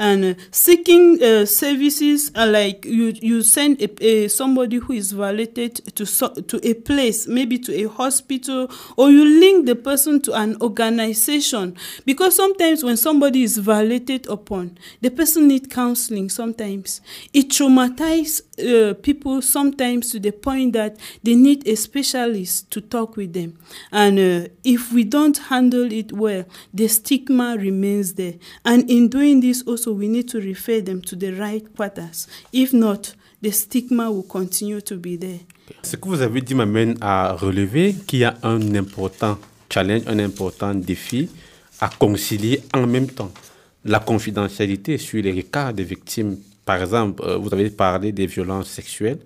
and 0.00 0.24
uh, 0.24 0.34
seeking 0.50 1.22
uh, 1.22 1.44
services 1.44 2.32
are 2.34 2.46
like 2.46 2.86
you 2.86 3.12
you 3.20 3.42
send 3.42 3.80
a, 3.82 4.04
a 4.04 4.28
somebody 4.28 4.78
who 4.78 4.94
is 4.94 5.12
violated 5.12 5.74
to 5.94 6.06
so, 6.06 6.28
to 6.34 6.58
a 6.66 6.72
place 6.72 7.26
maybe 7.28 7.58
to 7.58 7.72
a 7.84 7.88
hospital 7.88 8.70
or 8.96 9.10
you 9.10 9.24
link 9.38 9.66
the 9.66 9.76
person 9.76 10.20
to 10.22 10.32
an 10.32 10.56
organization. 10.62 11.76
Because 12.06 12.34
sometimes 12.34 12.82
when 12.82 12.96
somebody 12.96 13.42
is 13.42 13.58
violated 13.58 14.26
upon 14.28 14.78
the 15.02 15.10
person 15.10 15.48
need 15.48 15.70
counseling 15.70 16.30
sometimes. 16.30 17.00
It 17.34 17.50
traumatizes 17.50 18.40
uh, 18.60 18.94
people 18.94 19.42
sometimes 19.42 20.10
to 20.12 20.20
the 20.20 20.32
point 20.32 20.72
that 20.72 20.96
they 21.22 21.34
need 21.34 21.66
a 21.68 21.74
specialist 21.76 22.70
to 22.70 22.80
talk 22.80 23.16
with 23.16 23.34
them. 23.34 23.58
And 23.92 24.18
uh, 24.18 24.48
if 24.64 24.92
we 24.92 25.04
don't 25.04 25.36
handle 25.36 25.92
it 25.92 26.12
well 26.12 26.44
the 26.72 26.88
stigma 26.88 27.56
remains 27.58 28.14
there. 28.14 28.34
And 28.64 28.88
in 28.90 29.08
doing 29.08 29.40
this 29.40 29.62
also 29.62 29.89
we 29.92 30.08
need 30.08 30.26
to 30.26 30.38
refer 30.38 30.80
them 30.82 31.00
to 31.00 31.16
the 31.16 31.32
right 31.38 31.64
quarters 31.76 32.26
if 32.52 32.72
not 32.72 33.14
the 33.42 33.50
stigma 33.50 34.10
will 34.10 34.26
continue 34.26 34.80
to 34.80 34.96
be 34.96 35.18
there 35.18 35.40
Ce 35.82 35.96
que 35.96 36.08
vous 36.08 36.20
avez 36.22 36.40
dit 36.40 36.54
m'amène 36.54 36.96
à 37.00 37.32
relever 37.32 37.94
qu'il 38.06 38.20
y 38.20 38.24
a 38.24 38.36
un 38.42 38.74
important 38.74 39.38
challenge, 39.72 40.02
un 40.06 40.18
important 40.18 40.74
défi 40.74 41.28
à 41.80 41.88
concilier 41.88 42.60
en 42.74 42.86
même 42.86 43.06
temps 43.08 43.30
la 43.84 43.98
confidentialité 44.00 44.98
sur 44.98 45.22
les 45.22 45.42
cas 45.44 45.72
des 45.72 45.84
victimes. 45.84 46.36
Par 46.64 46.80
exemple, 46.82 47.22
euh, 47.24 47.36
vous 47.38 47.52
avez 47.54 47.70
parlé 47.70 48.12
des 48.12 48.26
violences 48.26 48.68
sexuelles. 48.68 49.18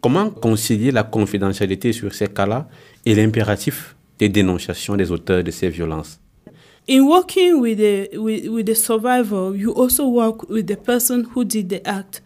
Comment 0.00 0.30
concilier 0.30 0.90
la 0.92 1.02
confidentialité 1.02 1.92
sur 1.92 2.14
ces 2.14 2.28
cas-là 2.28 2.68
et 3.04 3.14
l'impératif 3.14 3.96
des 4.18 4.28
dénonciations 4.28 4.96
des 4.96 5.10
auteurs 5.10 5.44
de 5.44 5.50
ces 5.50 5.68
violences? 5.68 6.18
In 6.88 7.06
working 7.06 7.60
with 7.60 7.78
the 7.78 8.08
with, 8.14 8.48
with 8.48 8.66
the 8.66 8.74
survivor 8.74 9.54
you 9.54 9.72
also 9.72 10.08
work 10.08 10.48
with 10.48 10.66
the 10.66 10.76
person 10.76 11.24
who 11.24 11.44
did 11.44 11.68
the 11.68 11.86
act 11.86 12.20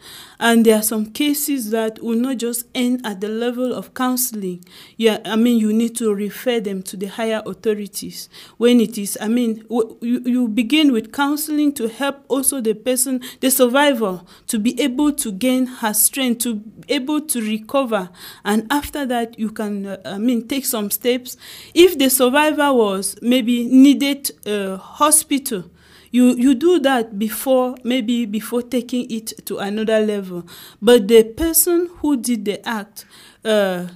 and 0.44 0.66
there 0.66 0.76
are 0.76 0.82
some 0.82 1.06
cases 1.06 1.70
that 1.70 2.02
will 2.02 2.16
not 2.18 2.36
just 2.38 2.66
end 2.74 3.00
at 3.06 3.20
the 3.20 3.28
level 3.28 3.72
of 3.72 3.94
counseling. 3.94 4.64
Yeah 4.96 5.18
i 5.24 5.36
mean 5.36 5.58
you 5.58 5.72
need 5.72 5.96
to 5.96 6.12
refer 6.12 6.58
them 6.60 6.82
to 6.82 6.96
the 6.96 7.06
higher 7.06 7.42
authorities. 7.46 8.28
When 8.58 8.80
it 8.80 8.98
is 8.98 9.16
i 9.20 9.28
mean 9.28 9.62
w- 9.68 9.96
you, 10.00 10.20
you 10.24 10.48
begin 10.48 10.92
with 10.92 11.12
counseling 11.12 11.72
to 11.74 11.88
help 11.88 12.24
also 12.28 12.60
the 12.60 12.74
person 12.74 13.20
the 13.40 13.50
survivor 13.50 14.22
to 14.48 14.58
be 14.58 14.78
able 14.80 15.12
to 15.12 15.30
gain 15.30 15.66
her 15.66 15.94
strength 15.94 16.40
to 16.42 16.56
be 16.56 16.94
able 16.94 17.20
to 17.20 17.40
recover. 17.40 18.10
And 18.44 18.66
after 18.70 19.06
that 19.06 19.38
you 19.38 19.50
can 19.50 19.86
uh, 19.86 19.96
i 20.04 20.18
mean 20.18 20.48
take 20.48 20.66
some 20.66 20.90
steps. 20.90 21.36
If 21.72 21.98
the 21.98 22.10
survivor 22.10 22.72
was 22.72 23.16
maybe 23.22 23.64
needed 23.66 24.30
uh, 24.46 24.76
hospital 24.76 25.64
you 26.12 26.36
you 26.36 26.54
do 26.54 26.78
that 26.78 27.18
before 27.18 27.74
maybe 27.82 28.26
before 28.26 28.62
taking 28.62 29.10
it 29.10 29.44
to 29.44 29.58
another 29.58 29.98
level 30.00 30.44
but 30.80 31.08
the 31.08 31.24
person 31.24 31.88
who 32.00 32.16
did 32.16 32.44
the 32.44 32.66
act 32.68 33.04
uh, 33.44 33.86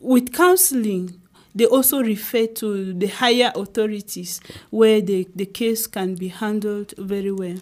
with 0.00 0.32
counseling 0.32 1.18
they 1.54 1.66
also 1.66 2.00
refer 2.00 2.46
to 2.46 2.92
the 2.92 3.08
higher 3.08 3.50
authorities 3.56 4.40
where 4.70 5.00
the, 5.00 5.26
the 5.34 5.46
case 5.46 5.88
can 5.88 6.14
be 6.14 6.28
handled 6.28 6.94
very 6.96 7.32
well. 7.32 7.58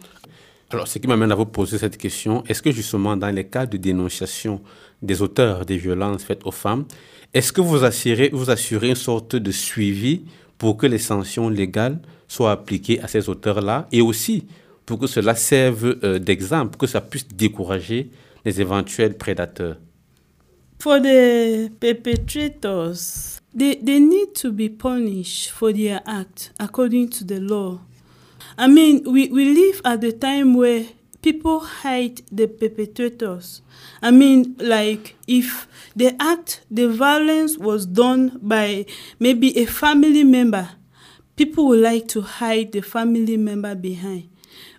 Alors, 0.71 0.89
ce 0.89 0.99
qui 0.99 1.07
m'amène 1.07 1.31
à 1.31 1.35
vous 1.35 1.47
poser 1.47 1.79
cette 1.79 1.97
question, 1.97 2.43
est-ce 2.47 2.61
que 2.61 2.73
justement 2.73 3.17
dans 3.17 3.31
les 3.31 3.47
cas 3.47 3.67
de 3.67 3.77
dénonciation 3.77 4.61
des 5.01 5.23
auteurs 5.23 5.65
des 5.65 5.77
violences 5.77 6.25
faites 6.25 6.45
aux 6.45 6.51
femmes, 6.51 6.85
est-ce 7.33 7.53
que 7.53 7.61
vous 7.61 7.85
assurez, 7.85 8.31
vous 8.33 8.51
assurez 8.51 8.91
une 8.91 8.97
sorte 8.97 9.37
de 9.37 9.53
suivi 9.53 10.25
pour 10.59 10.77
que 10.77 10.87
les 10.87 10.99
sanctions 10.99 11.49
légales 11.49 11.99
soient 12.29 12.53
appliquées 12.53 13.01
à 13.01 13.09
ces 13.09 13.29
auteurs-là 13.29 13.89
et 13.93 14.01
aussi 14.01 14.45
pour 14.85 14.99
que 14.99 15.07
cela 15.07 15.35
serve 15.35 15.97
euh, 16.05 16.19
d'exemple, 16.19 16.71
pour 16.71 16.79
que 16.79 16.87
ça 16.87 17.01
puisse 17.01 17.27
décourager 17.29 18.11
les 18.45 18.61
éventuels 18.61 19.17
prédateurs. 19.17 19.77
For 20.79 21.01
the 21.01 21.71
perpetrators, 21.81 23.41
they, 23.57 23.77
they 23.83 23.99
need 23.99 24.35
to 24.35 24.53
be 24.53 24.69
punished 24.69 25.51
for 25.51 25.73
their 25.73 26.01
act 26.07 26.53
according 26.59 27.09
to 27.09 27.25
the 27.25 27.41
law. 27.41 27.81
I 28.59 28.69
mean, 28.69 29.03
we, 29.07 29.29
we 29.33 29.55
live 29.55 29.81
at 29.85 30.01
the 30.01 30.13
time 30.13 30.55
where 30.55 30.85
people 31.27 31.59
hide 31.59 32.23
the 32.31 32.47
perpetrators. 32.47 33.61
I 34.01 34.13
mean, 34.13 34.55
like 34.61 35.17
if 35.27 35.67
the 35.97 36.15
act, 36.21 36.61
the 36.71 36.87
violence 36.87 37.59
was 37.59 37.85
done 37.85 38.39
by 38.41 38.87
maybe 39.19 39.59
a 39.59 39.65
family 39.67 40.23
member, 40.23 40.69
people 41.35 41.67
would 41.67 41.81
like 41.81 42.07
to 42.15 42.21
hide 42.21 42.71
the 42.71 42.81
family 42.81 43.37
member 43.37 43.75
behind. 43.75 44.29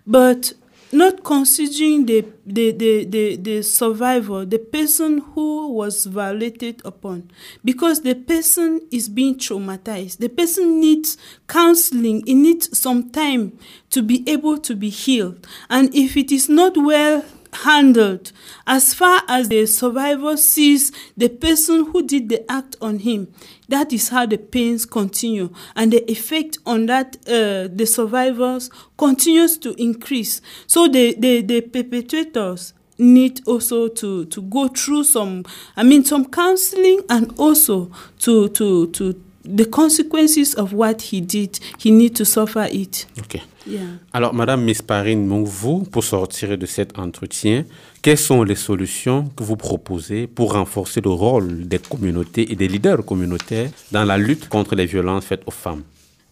But 0.06 0.54
not 0.92 1.22
considering 1.24 2.06
the, 2.06 2.26
the, 2.46 2.72
the, 2.72 3.04
the, 3.04 3.36
the 3.36 3.62
survivor, 3.62 4.44
the 4.44 4.58
person 4.58 5.18
who 5.18 5.68
was 5.72 6.06
violated 6.06 6.80
upon, 6.84 7.30
because 7.64 8.02
the 8.02 8.14
person 8.14 8.80
is 8.90 9.08
being 9.08 9.36
traumatized. 9.36 10.18
The 10.18 10.28
person 10.28 10.80
needs 10.80 11.18
counseling, 11.46 12.26
it 12.26 12.34
needs 12.34 12.78
some 12.78 13.10
time 13.10 13.58
to 13.90 14.02
be 14.02 14.24
able 14.28 14.58
to 14.58 14.74
be 14.74 14.88
healed. 14.88 15.46
And 15.68 15.94
if 15.94 16.16
it 16.16 16.32
is 16.32 16.48
not 16.48 16.76
well 16.76 17.24
handled 17.52 18.32
as 18.66 18.94
far 18.94 19.22
as 19.28 19.48
the 19.48 19.64
survivor 19.66 20.36
sees 20.36 20.92
the 21.16 21.28
person 21.28 21.86
who 21.86 22.06
did 22.06 22.28
the 22.28 22.50
act 22.50 22.76
on 22.80 22.98
him 22.98 23.32
that 23.68 23.92
is 23.92 24.08
how 24.08 24.26
the 24.26 24.38
pains 24.38 24.86
continue. 24.86 25.50
And 25.76 25.92
the 25.92 26.10
effect 26.10 26.58
on 26.66 26.86
that 26.86 27.16
uh, 27.26 27.68
the 27.72 27.86
survivors 27.86 28.70
continues 28.96 29.58
to 29.58 29.74
increase. 29.80 30.40
So 30.66 30.88
the 30.88 31.14
the, 31.18 31.42
the 31.42 31.60
perpetrators 31.60 32.74
need 32.98 33.40
also 33.46 33.88
to 33.88 34.24
to 34.24 34.42
go 34.42 34.66
through 34.66 35.04
some 35.04 35.44
i 35.76 35.84
mean 35.84 36.04
some 36.04 36.24
counseling 36.24 37.00
and 37.08 37.32
also 37.38 37.88
to 38.18 38.48
to 38.48 38.88
to 38.88 39.14
the 39.48 39.64
consequences 39.64 40.54
of 40.54 40.72
what 40.72 41.00
he 41.02 41.20
did. 41.20 41.58
He 41.78 41.90
need 41.90 42.14
to 42.16 42.24
suffer 42.24 42.68
it. 42.70 43.06
Ok. 43.18 43.40
yeah. 43.66 43.98
Alors, 44.12 44.34
Madame 44.34 44.64
Miss 44.64 44.82
Parine, 44.82 45.28
donc 45.28 45.46
vous, 45.46 45.84
pour 45.84 46.04
sortir 46.04 46.58
de 46.58 46.66
cet 46.66 46.98
entretien, 46.98 47.64
quelles 48.02 48.18
sont 48.18 48.42
les 48.42 48.54
solutions 48.54 49.30
que 49.36 49.42
vous 49.42 49.56
proposez 49.56 50.26
pour 50.26 50.52
renforcer 50.52 51.00
le 51.00 51.10
rôle 51.10 51.66
des 51.66 51.78
communautés 51.78 52.52
et 52.52 52.56
des 52.56 52.68
leaders 52.68 53.04
communautaires 53.04 53.70
dans 53.92 54.04
la 54.04 54.16
lutte 54.16 54.48
contre 54.48 54.74
les 54.74 54.86
violences 54.86 55.24
faites 55.24 55.42
aux 55.46 55.50
femmes? 55.52 55.82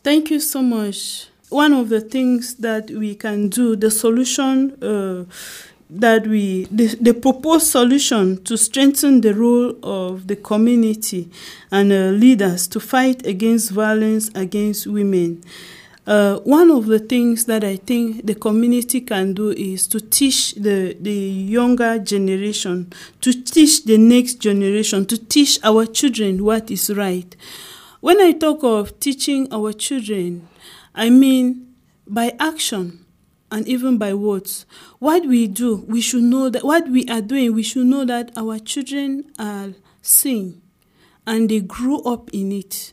Thank 0.02 0.31
you 0.31 0.40
so 0.40 0.62
much. 0.62 1.29
One 1.50 1.72
of 1.72 1.88
the 1.88 2.00
things 2.00 2.57
that 2.61 2.90
we 2.90 3.16
can 3.16 3.48
do, 3.48 3.76
the 3.76 3.90
solution 3.90 4.72
uh, 4.83 5.24
that 5.90 6.26
we, 6.26 6.66
the, 6.70 6.96
the 7.00 7.14
proposed 7.14 7.68
solution 7.68 8.37
to 8.44 8.57
strengthen 8.57 9.20
the 9.20 9.33
role 9.33 9.76
of 9.83 10.26
the 10.26 10.37
community 10.37 11.29
and 11.70 11.92
uh, 11.92 12.11
leaders 12.11 12.66
to 12.68 12.81
fight 12.81 13.24
against 13.26 13.70
violence 13.70 14.31
against 14.35 14.87
women. 14.87 15.42
Uh, 16.07 16.38
one 16.40 16.71
of 16.71 16.87
the 16.87 17.01
things 17.01 17.47
that 17.47 17.64
I 17.64 17.77
think 17.77 18.25
the 18.27 18.35
community 18.37 19.01
can 19.01 19.35
do 19.35 19.51
is 19.51 19.88
to 19.88 20.01
teach 20.01 20.55
the, 20.55 20.97
the 21.01 21.12
younger 21.12 21.99
generation, 21.99 22.92
to 23.23 23.33
teach 23.33 23.85
the 23.85 23.99
next 23.99 24.35
generation, 24.35 25.05
to 25.07 25.19
teach 25.19 25.59
our 25.64 25.85
children 25.85 26.45
what 26.45 26.71
is 26.71 26.95
right. 26.95 27.35
When 28.01 28.21
I 28.21 28.33
talk 28.33 28.62
of 28.62 29.01
teaching 29.01 29.53
our 29.53 29.73
children, 29.73 30.49
I 30.95 31.11
mean 31.11 31.75
by 32.07 32.35
action 32.38 33.05
and 33.51 33.66
even 33.66 33.99
by 33.99 34.14
words. 34.14 34.64
What 35.01 35.27
we 35.27 35.49
do, 35.49 35.85
we 35.88 36.01
should 36.01 36.23
know 36.23 36.49
that 36.51 36.62
what 36.64 36.88
we 36.88 37.05
are 37.07 37.21
doing, 37.21 37.53
we 37.53 37.64
should 37.64 37.87
know 37.87 38.05
that 38.05 38.31
our 38.37 38.61
children 38.61 39.25
are 39.40 39.73
seeing 40.03 40.62
and 41.27 41.49
they 41.49 41.61
grew 41.61 42.01
up 42.03 42.31
in 42.33 42.53
it. 42.53 42.92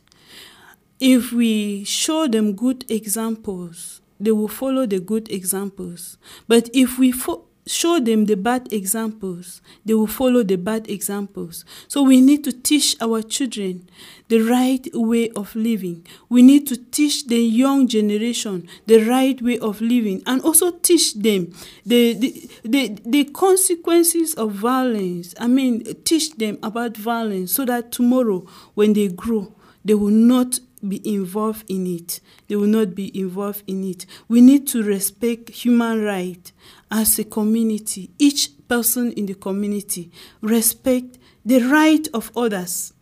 If 1.00 1.32
we 1.32 1.84
show 1.84 2.26
them 2.28 2.54
good 2.54 2.84
examples, 2.90 4.00
they 4.20 4.32
will 4.32 4.48
follow 4.48 4.86
the 4.86 5.00
good 5.00 5.30
examples. 5.30 6.16
But 6.48 6.70
if 6.72 6.98
we 6.98 7.10
fo- 7.12 7.44
show 7.66 7.98
them 7.98 8.26
the 8.26 8.36
bad 8.36 8.72
examples, 8.72 9.60
they 9.84 9.94
will 9.94 10.06
follow 10.06 10.42
the 10.42 10.56
bad 10.56 10.88
examples. 10.88 11.64
So 11.88 12.02
we 12.02 12.20
need 12.20 12.44
to 12.44 12.52
teach 12.52 12.96
our 13.00 13.22
children 13.22 13.88
the 14.28 14.40
right 14.40 14.86
way 14.92 15.30
of 15.30 15.54
living. 15.56 16.06
We 16.28 16.42
need 16.42 16.66
to 16.68 16.76
teach 16.76 17.26
the 17.26 17.38
young 17.38 17.88
generation 17.88 18.68
the 18.86 19.04
right 19.04 19.40
way 19.42 19.58
of 19.58 19.80
living 19.80 20.22
and 20.26 20.42
also 20.42 20.70
teach 20.70 21.14
them 21.14 21.52
the, 21.84 22.14
the, 22.14 22.50
the, 22.64 22.98
the 23.04 23.24
consequences 23.24 24.34
of 24.34 24.52
violence. 24.52 25.34
I 25.40 25.46
mean, 25.48 25.82
teach 26.04 26.36
them 26.36 26.58
about 26.62 26.96
violence 26.96 27.52
so 27.52 27.64
that 27.64 27.92
tomorrow 27.92 28.46
when 28.74 28.92
they 28.92 29.08
grow, 29.08 29.52
they 29.84 29.94
will 29.94 30.08
not 30.10 30.60
be 30.88 31.00
involved 31.12 31.64
in 31.68 31.86
it. 31.86 32.20
They 32.48 32.56
will 32.56 32.66
not 32.66 32.94
be 32.94 33.16
involved 33.18 33.62
in 33.66 33.84
it. 33.84 34.06
We 34.28 34.40
need 34.40 34.66
to 34.68 34.82
respect 34.82 35.50
human 35.50 36.02
right 36.04 36.50
as 36.90 37.18
a 37.18 37.24
community. 37.24 38.10
Each 38.18 38.50
person 38.68 39.12
in 39.12 39.26
the 39.26 39.34
community 39.34 40.10
respect 40.40 41.18
the 41.44 41.60
right 41.60 42.06
of 42.14 42.30
others. 42.36 42.92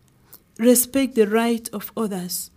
Respect 0.57 1.15
the 1.15 1.27
right 1.27 1.69
of 1.73 1.91
others. 1.95 2.51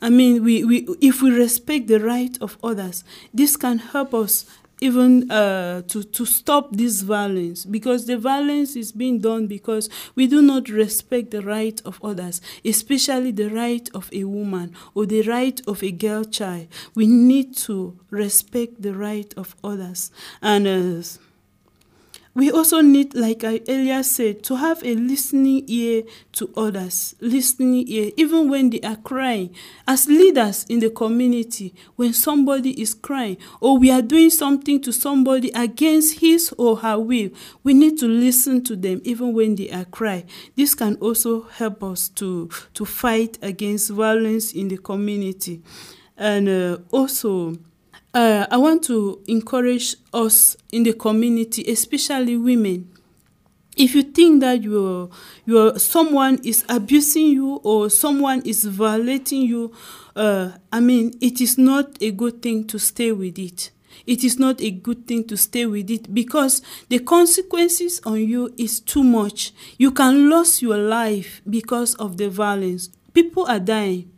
I 0.00 0.10
mean, 0.10 0.42
we, 0.42 0.64
we 0.64 0.88
if 1.00 1.22
we 1.22 1.30
respect 1.30 1.86
the 1.86 2.00
right 2.00 2.36
of 2.40 2.58
others, 2.62 3.04
this 3.32 3.56
can 3.56 3.78
help 3.78 4.12
us 4.14 4.46
even 4.82 5.30
uh, 5.30 5.82
to, 5.82 6.02
to 6.02 6.26
stop 6.26 6.76
this 6.76 7.02
violence 7.02 7.64
because 7.64 8.06
the 8.06 8.18
violence 8.18 8.74
is 8.74 8.90
being 8.90 9.20
done 9.20 9.46
because 9.46 9.88
we 10.16 10.26
do 10.26 10.42
not 10.42 10.68
respect 10.68 11.30
the 11.30 11.40
right 11.40 11.80
of 11.84 12.02
others, 12.02 12.40
especially 12.64 13.30
the 13.30 13.48
right 13.48 13.88
of 13.94 14.10
a 14.12 14.24
woman 14.24 14.74
or 14.94 15.06
the 15.06 15.22
right 15.22 15.60
of 15.68 15.82
a 15.84 15.92
girl 15.92 16.24
child. 16.24 16.66
We 16.96 17.06
need 17.06 17.56
to 17.68 17.96
respect 18.10 18.82
the 18.82 18.94
right 18.94 19.32
of 19.36 19.54
others. 19.62 20.10
And 20.42 20.66
uh, 20.66 21.02
we 22.34 22.50
also 22.50 22.80
need, 22.80 23.14
like 23.14 23.44
I 23.44 23.60
earlier 23.68 24.02
said, 24.02 24.42
to 24.44 24.56
have 24.56 24.82
a 24.82 24.94
listening 24.94 25.64
ear 25.66 26.04
to 26.32 26.50
others, 26.56 27.14
listening 27.20 27.86
ear, 27.88 28.10
even 28.16 28.48
when 28.48 28.70
they 28.70 28.80
are 28.80 28.96
crying. 28.96 29.54
As 29.86 30.08
leaders 30.08 30.64
in 30.68 30.80
the 30.80 30.88
community, 30.88 31.74
when 31.96 32.14
somebody 32.14 32.80
is 32.80 32.94
crying 32.94 33.36
or 33.60 33.76
we 33.76 33.90
are 33.90 34.00
doing 34.00 34.30
something 34.30 34.80
to 34.80 34.92
somebody 34.92 35.50
against 35.54 36.20
his 36.20 36.54
or 36.56 36.78
her 36.78 36.98
will, 36.98 37.30
we 37.62 37.74
need 37.74 37.98
to 37.98 38.06
listen 38.08 38.64
to 38.64 38.76
them 38.76 39.02
even 39.04 39.34
when 39.34 39.54
they 39.56 39.70
are 39.70 39.84
crying. 39.84 40.24
This 40.56 40.74
can 40.74 40.96
also 40.96 41.42
help 41.42 41.82
us 41.84 42.08
to, 42.10 42.48
to 42.72 42.86
fight 42.86 43.38
against 43.42 43.90
violence 43.90 44.52
in 44.52 44.68
the 44.68 44.78
community. 44.78 45.60
And 46.16 46.48
uh, 46.48 46.78
also, 46.90 47.56
uh, 48.14 48.46
I 48.50 48.56
want 48.56 48.84
to 48.84 49.22
encourage 49.26 49.96
us 50.12 50.56
in 50.70 50.82
the 50.82 50.92
community, 50.92 51.64
especially 51.70 52.36
women. 52.36 52.88
If 53.76 53.94
you 53.94 54.02
think 54.02 54.40
that 54.42 54.62
you're, 54.62 55.08
you're, 55.46 55.78
someone 55.78 56.38
is 56.44 56.64
abusing 56.68 57.28
you 57.28 57.56
or 57.64 57.88
someone 57.88 58.42
is 58.44 58.64
violating 58.66 59.42
you, 59.42 59.72
uh, 60.14 60.50
I 60.70 60.80
mean, 60.80 61.14
it 61.22 61.40
is 61.40 61.56
not 61.56 61.96
a 62.02 62.10
good 62.10 62.42
thing 62.42 62.66
to 62.66 62.78
stay 62.78 63.12
with 63.12 63.38
it. 63.38 63.70
It 64.06 64.24
is 64.24 64.38
not 64.38 64.60
a 64.60 64.70
good 64.70 65.06
thing 65.06 65.24
to 65.28 65.36
stay 65.36 65.64
with 65.64 65.90
it 65.90 66.12
because 66.12 66.60
the 66.88 66.98
consequences 66.98 68.00
on 68.04 68.16
you 68.20 68.52
is 68.58 68.80
too 68.80 69.02
much. 69.02 69.52
You 69.78 69.90
can 69.90 70.28
lose 70.28 70.60
your 70.60 70.76
life 70.76 71.40
because 71.48 71.94
of 71.94 72.18
the 72.18 72.28
violence. 72.28 72.90
People 73.14 73.46
are 73.46 73.60
dying 73.60 74.11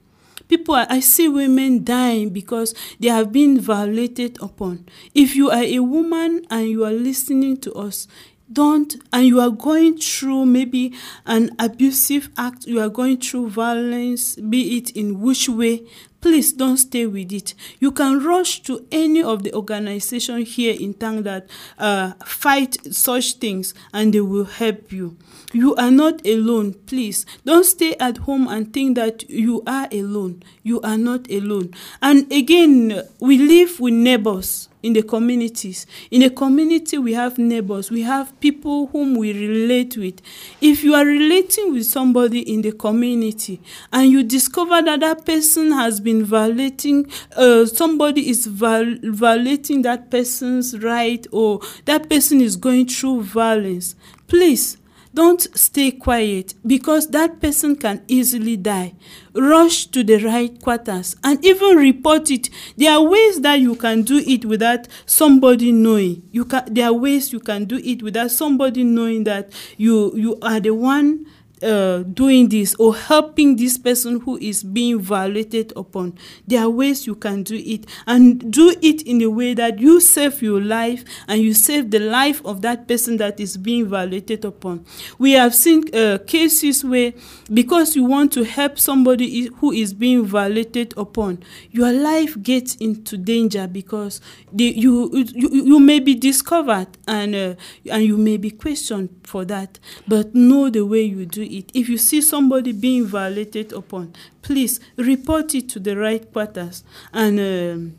People, 0.48 0.74
I 0.74 1.00
see 1.00 1.28
women 1.28 1.85
dying 1.85 2.30
because 2.30 2.74
they 3.00 3.09
have 3.09 3.33
been 3.33 3.61
violated 3.61 4.38
upon. 4.42 4.87
If 5.14 5.35
you 5.35 5.50
are 5.50 5.62
a 5.64 5.80
woman 5.80 6.46
and 6.50 6.68
you 6.68 6.85
are 6.85 6.92
listening 6.92 7.57
to 7.59 7.72
us, 7.74 8.07
don't 8.52 8.96
and 9.12 9.26
you 9.26 9.40
are 9.40 9.50
going 9.50 9.96
through 9.96 10.44
maybe 10.44 10.92
an 11.24 11.50
abusive 11.59 12.28
act 12.37 12.66
you 12.66 12.78
are 12.78 12.90
going 12.90 13.16
through 13.16 13.48
violence 13.48 14.37
be 14.37 14.76
it 14.76 14.90
in 14.90 15.20
which 15.20 15.48
way 15.48 15.83
please 16.24 16.54
don't 16.54 16.78
stay 16.78 17.04
with 17.04 17.30
it. 17.34 17.52
You 17.80 17.92
can 17.92 18.24
rush 18.24 18.62
to 18.62 18.87
any 18.90 19.22
of 19.22 19.42
the 19.42 19.52
organization 19.52 20.40
here 20.40 20.74
in 20.74 20.94
town 20.94 21.24
that 21.24 21.46
uh, 21.78 22.12
fight 22.24 22.78
such 22.94 23.34
things 23.34 23.74
and 23.92 24.14
they 24.14 24.22
will 24.22 24.46
help 24.46 24.90
you. 24.90 25.18
You 25.52 25.74
are 25.74 25.90
not 25.90 26.26
alone 26.26 26.72
please. 26.87 27.26
Don't 27.44 27.64
stay 27.64 27.94
at 28.00 28.16
home 28.16 28.48
and 28.48 28.72
think 28.72 28.96
that 28.96 29.28
you 29.28 29.62
are 29.66 29.87
alone. 29.92 30.42
You 30.62 30.80
are 30.80 30.96
not 30.96 31.30
alone. 31.30 31.74
And 32.00 32.32
again 32.32 33.02
we 33.20 33.37
live 33.37 33.78
with 33.78 33.92
neighbors 33.92 34.70
in 34.84 34.92
the 34.92 35.02
communities. 35.02 35.87
In 36.10 36.22
a 36.22 36.30
community, 36.30 36.98
we 36.98 37.14
have 37.14 37.38
neighbors, 37.38 37.90
we 37.90 38.02
have 38.02 38.38
people 38.38 38.88
whom 38.88 39.16
we 39.16 39.32
relate 39.32 39.96
with. 39.96 40.20
If 40.60 40.84
you 40.84 40.94
are 40.94 41.06
relating 41.06 41.72
with 41.72 41.87
somebody 41.87 42.40
in 42.40 42.60
the 42.60 42.72
community 42.72 43.62
and 43.90 44.10
you 44.12 44.22
discover 44.22 44.82
that 44.82 45.00
that 45.00 45.24
person 45.24 45.72
has 45.72 46.00
been 46.00 46.13
violating, 46.22 47.07
uh, 47.35 47.64
somebody 47.64 48.29
is 48.29 48.46
viol- 48.46 48.98
violating 49.03 49.83
that 49.83 50.11
person's 50.11 50.79
right 50.81 51.27
or 51.33 51.61
that 51.87 52.11
person 52.11 52.40
is 52.40 52.57
going 52.57 52.87
through 52.87 53.22
violence, 53.22 53.96
please 54.27 54.77
don't 55.14 55.42
stay 55.57 55.92
quiet 55.92 56.55
because 56.66 57.09
that 57.09 57.40
person 57.40 57.77
can 57.77 58.03
easily 58.09 58.57
die. 58.57 58.94
Rush 59.33 59.87
to 59.87 60.03
the 60.03 60.16
right 60.16 60.61
quarters 60.61 61.14
and 61.22 61.42
even 61.44 61.77
report 61.77 62.31
it. 62.33 62.50
There 62.77 62.92
are 62.92 63.03
ways 63.03 63.40
that 63.42 63.61
you 63.61 63.77
can 63.77 64.03
do 64.03 64.18
it 64.27 64.44
without 64.44 64.88
somebody 65.07 65.70
knowing. 65.70 66.29
You 66.33 66.44
can, 66.44 66.64
there 66.72 66.87
are 66.87 66.92
ways 66.92 67.33
you 67.33 67.38
can 67.38 67.64
do 67.64 67.77
it 67.85 68.03
without 68.03 68.33
somebody 68.33 68.83
knowing 68.83 69.22
that 69.24 69.53
you, 69.77 70.16
you 70.16 70.38
are 70.42 70.59
the 70.59 70.74
one 70.74 71.27
uh, 71.64 72.03
doing 72.03 72.48
this 72.48 72.74
or 72.77 72.94
helping 72.94 73.57
this 73.57 73.79
person 73.79 74.20
who 74.20 74.37
is 74.38 74.62
being 74.62 75.00
violated 75.00 75.72
upon. 75.77 76.18
There 76.46 76.62
are 76.62 76.70
ways 76.70 77.07
you 77.07 77.14
can 77.14 77.42
do 77.42 77.57
it 77.57 77.87
and 78.07 78.53
do 78.53 78.74
it 78.83 79.03
in 79.03 79.22
a 79.22 79.31
way 79.31 79.55
that 79.55 79.79
you 79.79 80.00
save 80.00 80.42
your 80.42 80.61
life 80.61 81.05
and 81.29 81.40
you 81.40 81.55
save 81.55 81.90
the 81.90 81.98
life 82.00 82.44
of 82.44 82.62
that 82.62 82.87
person 82.88 83.16
that 83.18 83.40
is 83.40 83.57
being 83.57 83.87
violated 83.88 84.44
upon. 84.44 84.85
We 85.18 85.33
have 85.33 85.55
seen 85.55 85.85
uh, 85.94 86.18
cases 86.27 86.85
where 86.85 87.12
because 87.53 87.94
you 87.96 88.05
want 88.05 88.33
to 88.33 88.44
help 88.44 88.79
somebody 88.79 89.46
who 89.57 89.72
is 89.72 89.92
being 89.94 90.24
violated 90.24 90.94
upon, 90.96 91.42
your 91.70 91.92
life 91.92 92.40
gets 92.42 92.74
into 92.77 93.16
danger 93.16 93.66
because 93.66 94.20
the, 94.53 94.64
you, 94.64 95.11
you 95.35 95.50
you 95.64 95.81
may 95.81 96.00
be 96.00 96.14
discovered 96.14 96.88
and 97.07 97.35
uh, 97.35 97.55
and 97.90 98.05
you 98.05 98.16
may 98.16 98.37
be 98.37 98.50
questioned 98.50 99.11
for 99.24 99.44
that. 99.44 99.79
But 100.07 100.35
know 100.35 100.70
the 100.70 100.85
way 100.85 101.03
you 101.03 101.27
do 101.27 101.42
it. 101.42 101.53
If 101.74 101.88
you 101.88 101.98
see 101.98 102.20
somebody 102.20 102.72
being 102.72 103.06
violated 103.06 103.72
upon, 103.72 104.14
please 104.42 104.80
report 104.96 105.54
it 105.54 105.68
to 105.70 105.80
the 105.80 105.96
right 105.96 106.30
quarters. 106.32 106.84
And. 107.12 107.40
Um, 107.40 107.98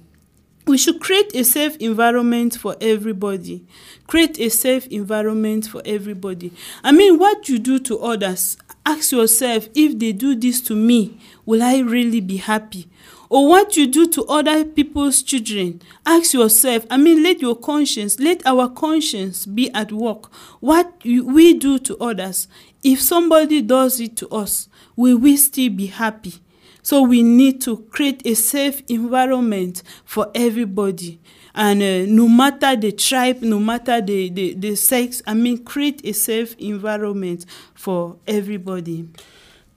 we 0.67 0.77
should 0.77 0.99
create 0.99 1.35
a 1.35 1.43
safe 1.43 1.77
environment 1.77 2.55
for 2.57 2.75
everybody. 2.81 3.65
Create 4.07 4.39
a 4.39 4.49
safe 4.49 4.87
environment 4.87 5.67
for 5.67 5.81
everybody. 5.85 6.51
I 6.83 6.91
mean 6.91 7.19
what 7.19 7.47
you 7.49 7.59
do 7.59 7.79
to 7.79 7.99
others 7.99 8.57
ask 8.85 9.11
yourself 9.11 9.67
if 9.75 9.97
they 9.97 10.11
do 10.11 10.35
this 10.35 10.61
to 10.61 10.75
me 10.75 11.19
will 11.45 11.61
i 11.63 11.79
really 11.79 12.19
be 12.21 12.37
happy? 12.37 12.87
Or 13.29 13.47
what 13.49 13.75
you 13.75 13.87
do 13.87 14.07
to 14.09 14.23
other 14.25 14.63
people's 14.65 15.21
children 15.23 15.81
ask 16.05 16.33
yourself 16.33 16.85
i 16.89 16.97
mean 16.97 17.21
let 17.23 17.41
your 17.41 17.55
conscience 17.55 18.19
let 18.19 18.45
our 18.45 18.69
conscience 18.69 19.45
be 19.45 19.71
at 19.73 19.91
work. 19.91 20.31
What 20.61 20.93
we 21.03 21.53
do 21.53 21.77
to 21.79 21.97
others 21.97 22.47
if 22.85 23.01
somebody 23.01 23.61
does 23.63 23.99
it 23.99 24.15
to 24.15 24.27
us 24.29 24.69
will 24.95 25.19
still 25.37 25.71
be 25.71 25.87
happy 25.87 26.35
so 26.83 27.01
we 27.01 27.23
need 27.23 27.59
to 27.59 27.77
create 27.89 28.21
a 28.25 28.35
safe 28.35 28.83
environment 28.87 29.81
for 30.05 30.29
everybody 30.35 31.19
and 31.55 31.81
uh, 31.81 32.05
no 32.07 32.27
matter 32.27 32.75
the 32.75 32.91
tribe 32.91 33.41
no 33.41 33.59
matter 33.59 34.01
the, 34.01 34.29
the 34.29 34.53
the 34.53 34.75
sex 34.75 35.23
i 35.25 35.33
mean 35.33 35.57
create 35.63 35.99
a 36.05 36.13
safe 36.13 36.55
environment 36.59 37.45
for 37.73 38.17
everybody 38.27 39.05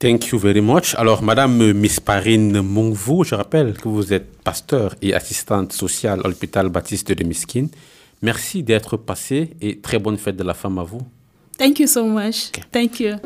Thank 0.01 0.31
you 0.31 0.39
very 0.39 0.61
much. 0.61 0.95
Alors, 0.95 1.25
Madame 1.25 1.73
Miss 1.73 1.99
Parine 1.99 2.63
Mongvou, 2.63 3.25
je 3.25 3.35
rappelle 3.35 3.73
que 3.77 3.89
vous 3.89 4.13
êtes 4.13 4.31
pasteur 4.45 4.95
et 5.03 5.13
assistante 5.13 5.73
sociale 5.73 6.21
à 6.23 6.29
l'hôpital 6.29 6.69
Baptiste 6.69 7.11
de 7.11 7.25
Miskine. 7.25 7.69
Merci 8.23 8.63
d'être 8.63 8.97
passé 8.97 9.57
et 9.61 9.81
très 9.81 9.99
bonne 9.99 10.17
fête 10.17 10.37
de 10.37 10.45
la 10.45 10.55
femme 10.55 10.79
à 10.79 10.85
vous. 10.85 11.01
Thank 11.59 11.81
you 11.81 11.89
so 11.89 12.07
much. 12.07 12.51
Okay. 12.51 12.63
Thank 12.71 13.01
you. 13.01 13.17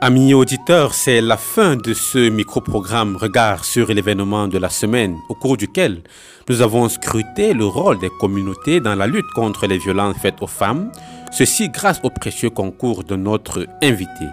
Amis 0.00 0.34
auditeurs, 0.34 0.94
c'est 0.94 1.20
la 1.20 1.36
fin 1.36 1.76
de 1.76 1.94
ce 1.94 2.28
micro-programme 2.28 3.16
Regard 3.16 3.64
sur 3.64 3.88
l'événement 3.92 4.48
de 4.48 4.58
la 4.58 4.68
semaine, 4.68 5.16
au 5.28 5.34
cours 5.34 5.56
duquel 5.56 6.02
nous 6.48 6.60
avons 6.60 6.88
scruté 6.88 7.54
le 7.54 7.66
rôle 7.66 7.98
des 8.00 8.10
communautés 8.20 8.80
dans 8.80 8.96
la 8.96 9.06
lutte 9.06 9.30
contre 9.34 9.66
les 9.66 9.78
violences 9.78 10.16
faites 10.20 10.42
aux 10.42 10.48
femmes, 10.48 10.90
ceci 11.32 11.68
grâce 11.68 12.00
au 12.02 12.10
précieux 12.10 12.50
concours 12.50 13.04
de 13.04 13.14
notre 13.14 13.66
invité. 13.82 14.26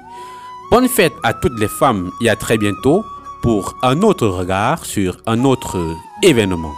Bonne 0.71 0.87
fête 0.87 1.13
à 1.23 1.33
toutes 1.33 1.59
les 1.59 1.67
femmes 1.67 2.09
et 2.21 2.29
à 2.29 2.35
très 2.35 2.57
bientôt 2.57 3.03
pour 3.41 3.75
un 3.81 4.01
autre 4.01 4.27
regard 4.27 4.85
sur 4.85 5.17
un 5.25 5.43
autre 5.43 5.77
événement. 6.23 6.73